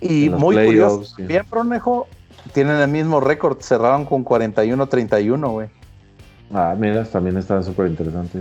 [0.00, 1.14] Y muy curioso.
[1.18, 2.06] Bien, Pronejo,
[2.54, 5.68] tienen el mismo récord, cerraron con 41-31, güey.
[6.52, 8.40] Ah, mira, también está súper interesante.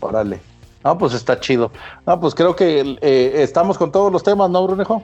[0.00, 0.40] Órale.
[0.84, 1.72] No, pues está chido.
[2.06, 5.02] No, pues creo que eh, estamos con todos los temas, ¿no, Brunejo?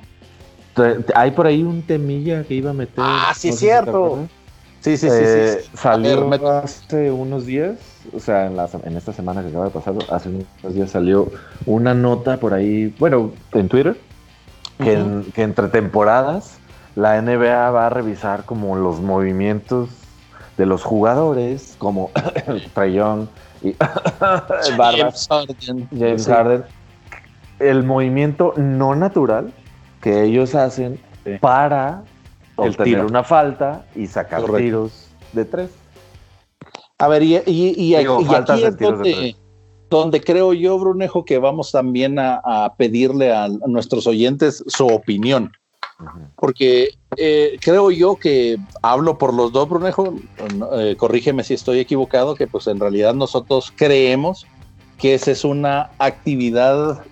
[1.14, 2.96] Hay por ahí un temilla que iba a meter.
[2.98, 4.26] Ah, sí, es cierto.
[4.80, 7.78] sí, sí, sí, sí, sí, Salió hace unos días,
[8.12, 11.30] o sea, en, la, en esta semana que acaba de pasar, hace unos días salió
[11.66, 13.96] una nota por ahí, bueno, en Twitter,
[14.78, 16.58] que, que entre temporadas
[16.96, 19.90] la NBA va a revisar como los movimientos
[20.56, 22.10] de los jugadores, como
[22.74, 23.00] Trae
[23.62, 23.74] y
[24.76, 25.88] James Harden.
[25.90, 26.64] James Harden.
[27.58, 29.52] El movimiento no natural
[30.00, 31.00] que ellos hacen
[31.40, 32.02] para
[32.58, 35.70] el tener una falta y sacar tiros de tres.
[36.98, 39.36] A ver, y, y, aquí es donde,
[39.90, 45.50] donde, creo yo, Brunejo, que vamos también a pedirle a nuestros oyentes su opinión
[46.36, 50.14] porque eh, creo yo que hablo por los dos, Brunejo,
[50.72, 54.46] eh, corrígeme si estoy equivocado, que pues en realidad nosotros creemos
[54.98, 57.02] que esa es una actividad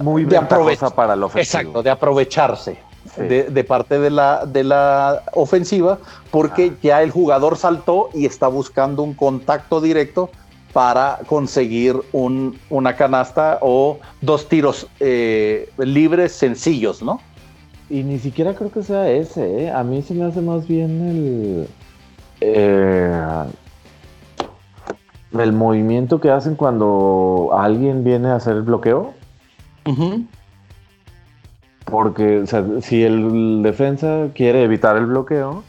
[0.00, 1.60] muy de aprovechar para la ofensiva.
[1.60, 2.78] Exacto, de aprovecharse
[3.16, 5.98] de, parte de la, de la ofensiva,
[6.30, 6.78] porque ah.
[6.82, 10.30] ya el jugador saltó y está buscando un contacto directo
[10.72, 17.20] para conseguir una canasta o dos tiros eh, libres sencillos, ¿no?
[17.90, 19.70] Y ni siquiera creo que sea ese, ¿eh?
[19.70, 21.68] A mí se me hace más bien el.
[22.40, 23.44] Eh,
[25.36, 29.14] el movimiento que hacen cuando alguien viene a hacer el bloqueo.
[31.84, 35.64] Porque, o sea, si el defensa quiere evitar el bloqueo,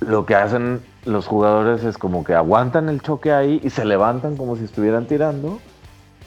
[0.00, 4.36] lo que hacen los jugadores es como que aguantan el choque ahí y se levantan
[4.36, 5.58] como si estuvieran tirando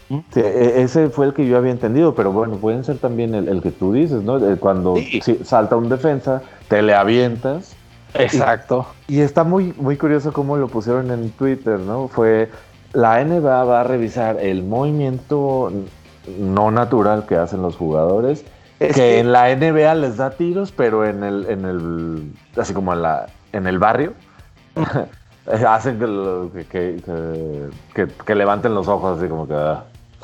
[0.09, 3.71] e, ese fue el que yo había entendido, pero bueno, pueden ser también el, que
[3.71, 4.39] tú dices, ¿no?
[4.57, 4.95] Cuando
[5.43, 7.75] salta un defensa, te le avientas.
[8.13, 8.87] Exacto.
[9.07, 12.07] Y, está muy, muy curioso cómo lo pusieron en Twitter, ¿no?
[12.07, 12.49] Fue
[12.93, 15.71] la NBA va a revisar el movimiento
[16.39, 18.45] no natural que hacen los jugadores,
[18.79, 23.01] que, en la NBA les da tiros, pero en el, en el así como en
[23.01, 24.13] la, en el barrio.
[25.67, 25.99] hacen
[26.69, 26.99] que,
[27.93, 29.53] que, que, levanten los ojos así como que...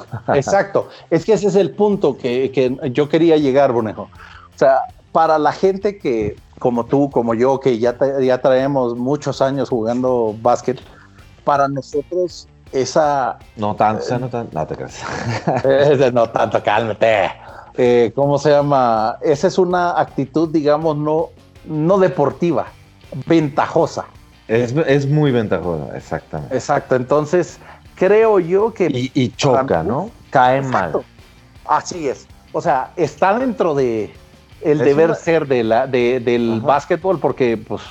[0.33, 0.89] Exacto.
[1.09, 4.03] Es que ese es el punto que, yo quería llegar, Bonejo.
[4.03, 4.79] O sea,
[5.11, 10.35] para la gente que, como tú, como yo, que ya, ya traemos muchos años jugando
[10.41, 10.79] básquet,
[11.43, 13.37] para nosotros esa...
[13.55, 16.13] No tanto, no tanto, no te creas.
[16.13, 17.31] no tanto, cálmate.
[17.77, 19.17] Eh, ¿Cómo se llama?
[19.21, 21.29] Esa es una actitud, digamos, no,
[21.65, 22.67] no deportiva,
[23.25, 24.05] ventajosa.
[24.47, 26.55] Es, es muy ventajosa, exactamente.
[26.55, 27.59] Exacto, entonces
[27.95, 28.87] creo yo que...
[28.91, 30.09] Y, choca, ¿no?
[30.29, 31.03] Cae mal.
[31.65, 32.27] Así es.
[32.51, 34.13] O sea, está dentro de
[34.61, 37.81] el deber ser de la, de, del básquetbol porque, pues,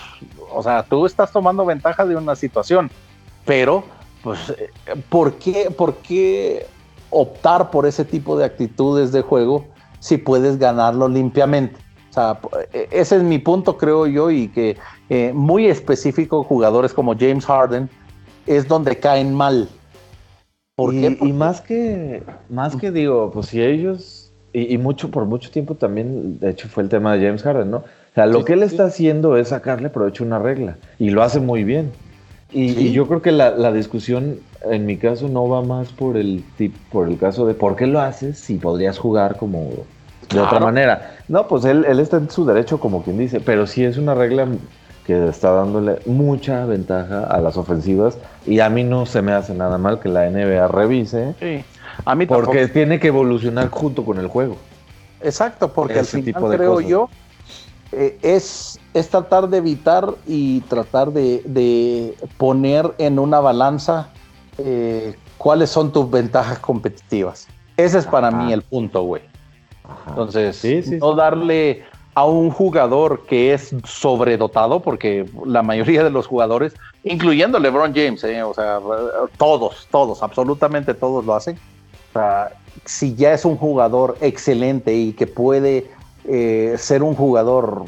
[0.52, 2.90] o sea, tú estás tomando ventaja de una situación,
[3.44, 3.84] pero,
[4.22, 4.54] pues,
[5.08, 6.66] ¿por qué, ¿por qué
[7.10, 9.66] optar por ese tipo de actitudes de juego
[10.00, 11.76] si puedes ganarlo limpiamente?
[12.10, 12.38] O sea,
[12.72, 14.76] e, ese es mi punto, creo yo, y que
[15.08, 17.90] eh, muy específico, jugadores como James Harden,
[18.46, 19.68] es donde caen mal
[20.90, 26.38] y, más que, más que digo, pues si ellos, y, mucho, por mucho tiempo también,
[26.40, 27.78] de hecho fue el tema de James Harden, ¿no?
[27.78, 31.22] O sea, lo que él está haciendo es sacarle provecho a una regla, y lo
[31.22, 31.92] hace muy bien.
[32.54, 36.44] Y, yo creo que la, discusión, en mi caso, no va más por el,
[36.90, 39.70] por el caso de por qué lo haces si podrías jugar como
[40.30, 41.16] de otra manera.
[41.28, 44.14] No, pues él, él está en su derecho, como quien dice, pero sí es una
[44.14, 44.46] regla
[45.06, 49.54] que está dándole mucha ventaja a las ofensivas y a mí no se me hace
[49.54, 51.34] nada mal que la NBA revise.
[51.40, 51.64] Sí.
[52.04, 54.56] A mí porque tiene que evolucionar junto con el juego.
[55.20, 57.08] Exacto, porque al final creo yo
[57.92, 64.08] eh, es, es tratar de evitar y tratar de, poner en una balanza
[64.58, 67.48] eh, cuáles son tus ventajas competitivas.
[67.76, 69.22] Ese es para mí el punto, güey.
[70.08, 71.84] Entonces, no darle
[72.14, 78.22] a un jugador que es sobredotado, porque la mayoría de los jugadores, incluyendo LeBron James,
[78.24, 78.80] eh, o sea,
[79.38, 81.58] todos, todos, absolutamente todos lo hacen.
[82.10, 82.52] O sea,
[82.84, 85.90] si ya es un jugador excelente y que puede
[86.24, 87.84] eh, ser un jugador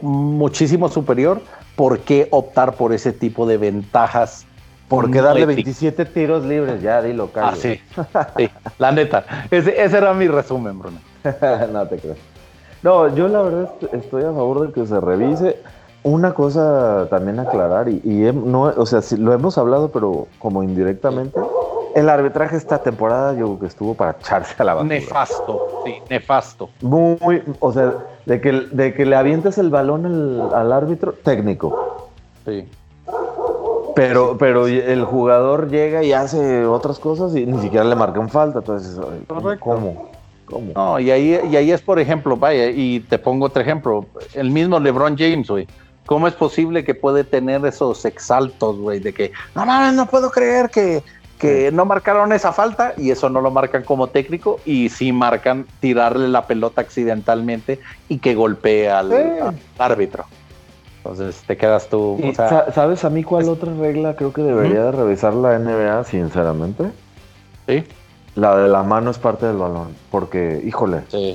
[0.00, 1.42] muchísimo superior,
[1.76, 4.46] ¿por qué optar por ese tipo de ventajas?
[4.88, 6.80] ¿Por qué darle 27 tiros libres?
[6.80, 7.62] Ya, dilo, Carlos.
[8.06, 9.26] Ah, sí, la neta.
[9.50, 10.98] Ese, ese era mi resumen, Bruno.
[11.72, 12.16] no te creo.
[12.88, 15.58] No, yo la verdad estoy a favor de que se revise.
[16.04, 18.00] Una cosa también aclarar, y,
[18.32, 21.38] no, o sea, lo hemos hablado, pero como indirectamente,
[21.94, 24.94] El arbitraje esta temporada yo creo que estuvo para echarse a la basura.
[24.94, 26.70] Nefasto, sí, nefasto.
[26.80, 27.92] Muy, o sea,
[28.24, 32.08] de que, de que le avientes el balón al árbitro, técnico.
[32.46, 32.68] Sí.
[33.94, 38.60] Pero, pero el jugador llega y hace otras cosas y ni siquiera le marcan falta.
[38.60, 38.98] Entonces,
[39.58, 40.07] ¿cómo?
[40.48, 40.72] ¿Cómo?
[40.74, 44.50] No, y ahí, y ahí es, por ejemplo, vaya, y te pongo otro ejemplo, el
[44.50, 45.66] mismo LeBron James, güey.
[46.06, 48.98] ¿Cómo es posible que puede tener esos exaltos, güey?
[48.98, 51.02] De que, no mames, no puedo creer que,
[51.38, 55.66] que no marcaron esa falta y eso no lo marcan como técnico y sí marcan
[55.80, 57.78] tirarle la pelota accidentalmente
[58.08, 60.24] y que golpee al, árbitro.
[60.96, 62.18] Entonces te quedas tú.
[62.34, 66.84] ¿Sabes a mí cuál otra regla creo que debería de revisar la NBA, sinceramente?
[67.66, 67.84] Sí.
[68.38, 69.88] La de la mano es parte del balón.
[70.10, 71.02] Porque, híjole.
[71.08, 71.34] Sí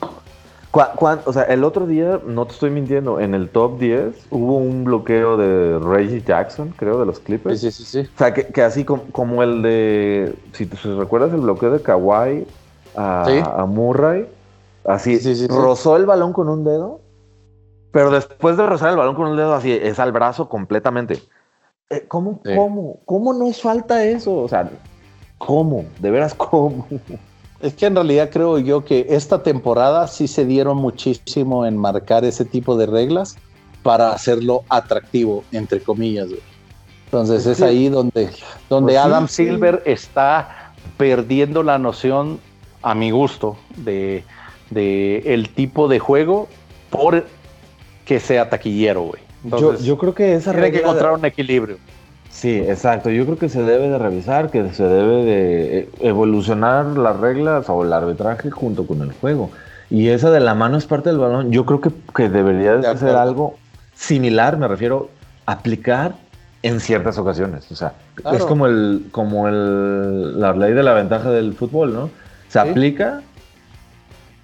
[1.26, 4.84] o sea, el otro día, no te estoy mintiendo, en el top 10 hubo un
[4.84, 7.62] bloqueo de Reggie Jackson, creo, de los Clippers.
[7.62, 8.00] Sí, sí, sí.
[8.00, 12.48] O sea, que, así como, el de, si te recuerdas el bloqueo de Kawhi
[12.96, 14.28] a, Murray,
[14.86, 17.02] así, rozó el balón con un dedo,
[17.92, 21.22] pero después de rozar el balón con un dedo, así, es al brazo completamente.
[21.92, 24.36] Eh, ¿Cómo, cómo, cómo nos falta eso?
[24.36, 24.72] O sea,
[25.46, 25.86] ¿cómo?
[26.00, 26.88] ¿De veras cómo?
[27.62, 32.24] Es que en realidad creo yo que esta temporada sí se dieron muchísimo en marcar
[32.26, 33.38] ese tipo de reglas
[33.84, 36.28] para hacerlo atractivo, entre comillas.
[37.06, 38.30] Entonces es, ahí donde,
[38.70, 42.40] donde pues Adam Silver está perdiendo la noción,
[42.82, 44.24] a mi gusto, de,
[44.74, 46.48] el tipo de juego
[46.90, 47.26] por
[48.06, 49.22] que sea taquillero, güey.
[49.82, 50.68] yo, creo que esa regla...
[50.68, 51.78] Tiene que encontrar un equilibrio.
[52.44, 53.10] Sí, exacto.
[53.10, 57.70] Yo creo que se debe de revisar, que se debe de eh, evolucionar las reglas
[57.70, 59.50] o el arbitraje junto con el juego.
[59.90, 61.54] Y esa de la mano es parte del balón.
[61.54, 63.56] Yo creo que, que debería de ser algo
[63.96, 65.10] similar, me refiero,
[65.46, 66.16] aplicar
[66.64, 67.72] en ciertas ocasiones.
[67.72, 67.94] O sea,
[68.34, 72.10] es como el, como el, la ley de la ventaja del fútbol, ¿no?
[72.50, 73.22] Se aplica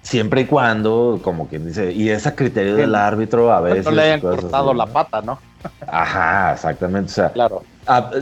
[0.00, 3.84] siempre y cuando, como quien dice, y ese criterio del árbitro a veces.
[3.84, 5.38] No le hayan cortado la pata, ¿no?
[5.86, 7.10] Ajá, exactamente.
[7.10, 7.62] O sea, claro.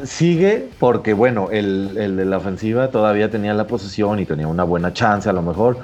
[0.04, 4.92] Sigue porque, bueno, el, de la ofensiva todavía tenía la posesión y tenía una buena
[4.92, 5.78] chance a lo mejor.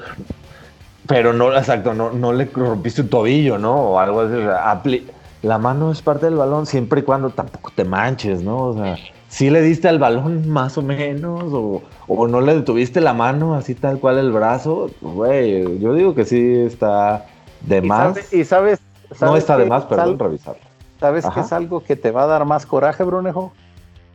[1.07, 3.75] Pero no, exacto, no, no le rompiste un tobillo, ¿no?
[3.75, 5.03] O algo así.
[5.43, 8.69] la mano es parte del balón siempre y cuando tampoco te manches, ¿no?
[8.69, 8.97] O sea,
[9.29, 13.55] si le diste al balón más o menos, o, o no le detuviste la mano
[13.55, 17.27] así tal cual el brazo, güey, yo digo que sí está
[17.63, 18.33] de más.
[18.33, 18.81] y sabes,
[19.21, 20.63] no está de más, perdón, revisarlo.
[21.01, 23.53] ¿Sabes qué es algo que te va a dar más coraje, Brunejo?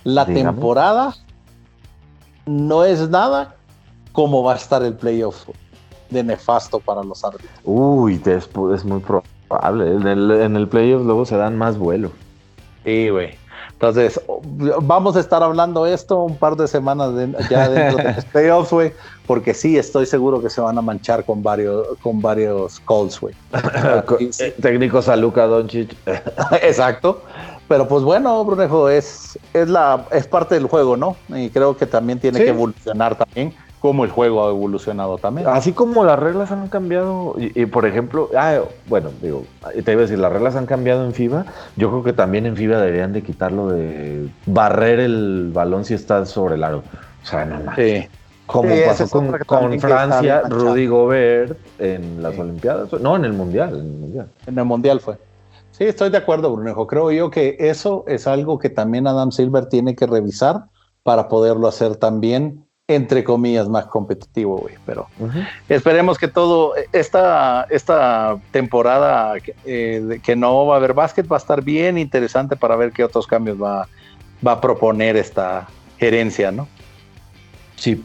[0.03, 1.15] La temporada
[2.45, 3.55] no es nada
[4.11, 5.47] como va a estar el playoff
[6.09, 7.51] de nefasto para los árbitros.
[7.63, 9.93] Uy, es, es muy probable.
[9.93, 12.11] En el, en el playoff luego se dan más vuelo.
[12.83, 13.37] Sí, güey.
[13.79, 14.19] Entonces,
[14.81, 17.13] vamos a estar hablando esto un par de semanas
[17.49, 18.91] ya dentro de los playoffs, güey,
[19.25, 23.33] porque sí estoy seguro que se van a manchar con varios, con varios calls, güey.
[24.61, 25.95] Técnicos a Luca Doncic.
[26.61, 27.23] Exacto.
[27.69, 31.15] Pero pues bueno, Brunejo, es, es, la, es parte del juego, ¿no?
[31.29, 35.47] Y creo que también tiene que evolucionar también cómo el juego ha evolucionado también.
[35.47, 39.43] Así como las reglas han cambiado, y, por ejemplo, ah, bueno, digo,
[39.85, 41.45] te iba a decir, las reglas han cambiado en FIBA,
[41.75, 46.25] yo creo que también en FIBA deberían de quitarlo de barrer el balón si está
[46.25, 46.83] sobre el aro.
[47.23, 47.75] O sea, no más.
[47.75, 48.07] Sí.
[48.47, 49.07] Como pasó
[49.45, 54.27] con, Francia, Rudy Gobert en las Olimpiadas, no, en el Mundial, en el Mundial.
[54.47, 55.17] En el Mundial fue.
[55.79, 56.85] Sí, estoy de acuerdo, Brunejo.
[56.87, 60.65] Creo yo que eso es algo que también Adam Silver tiene que revisar
[61.03, 64.73] para poderlo hacer también entre comillas, más competitivo, güey.
[64.83, 65.07] Pero
[65.69, 71.37] esperemos que todo, esta, esta temporada eh, que no va a haber básquet va a
[71.37, 73.87] estar bien interesante para ver qué otros cambios va,
[74.45, 75.67] va a proponer esta
[75.99, 76.67] gerencia, ¿no?
[77.75, 78.03] Sí.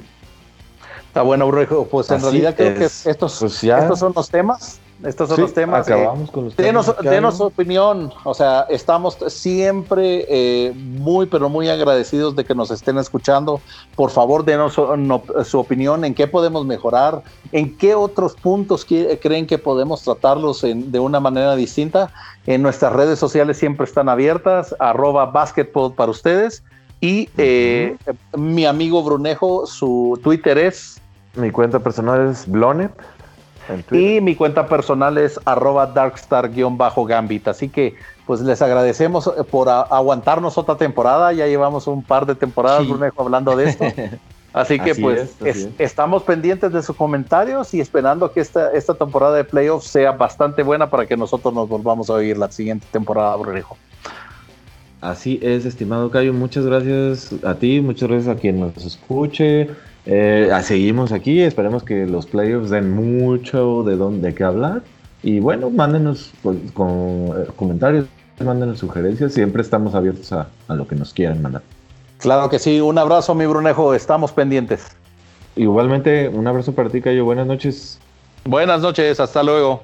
[1.06, 1.50] Está bueno,
[1.90, 4.80] Pues en realidad creo que estos, pues estos son los temas.
[5.04, 5.86] Estos son los temas.
[5.86, 8.12] Acabamos con los denos, denos su opinión.
[8.24, 13.60] O sea, estamos siempre eh, muy, pero muy agradecidos de que nos estén escuchando.
[13.96, 19.58] Por favor, denos su, opinión en qué podemos mejorar, en qué otros puntos creen que
[19.58, 22.10] podemos tratarlos de una manera distinta.
[22.46, 26.62] En nuestras redes sociales siempre están abiertas, arroba basketball para ustedes.
[27.00, 27.96] Y eh,
[28.36, 31.00] mi amigo Brunejo, su Twitter es.
[31.34, 32.92] Mi cuenta personal es Blonet.
[33.90, 37.48] Y mi cuenta personal es arroba darkstar-gambit.
[37.48, 37.94] Así que
[38.26, 41.32] pues les agradecemos eh, por aguantarnos otra temporada.
[41.32, 43.84] Ya llevamos un par de temporadas, Brunejo, hablando de esto.
[44.54, 45.36] Así que pues
[45.78, 50.62] estamos pendientes de sus comentarios y esperando que esta, esta temporada de playoffs sea bastante
[50.62, 53.76] buena para que nosotros nos volvamos a oír la siguiente temporada, Brunejo.
[55.00, 56.32] Así es, estimado Cayo.
[56.32, 59.70] Muchas gracias a ti, muchas gracias a quien nos escuche.
[60.06, 64.82] Eh, seguimos aquí, esperemos que los playoffs den mucho de dónde qué hablar.
[65.22, 68.06] Y bueno, mándenos pues, con, eh, comentarios,
[68.44, 71.62] mándenos sugerencias, siempre estamos abiertos a, a lo que nos quieran mandar.
[72.18, 74.96] Claro que sí, un abrazo mi Brunejo, estamos pendientes.
[75.56, 77.98] Igualmente, un abrazo para ti, Cayo, buenas noches.
[78.44, 79.80] Buenas noches, hasta luego.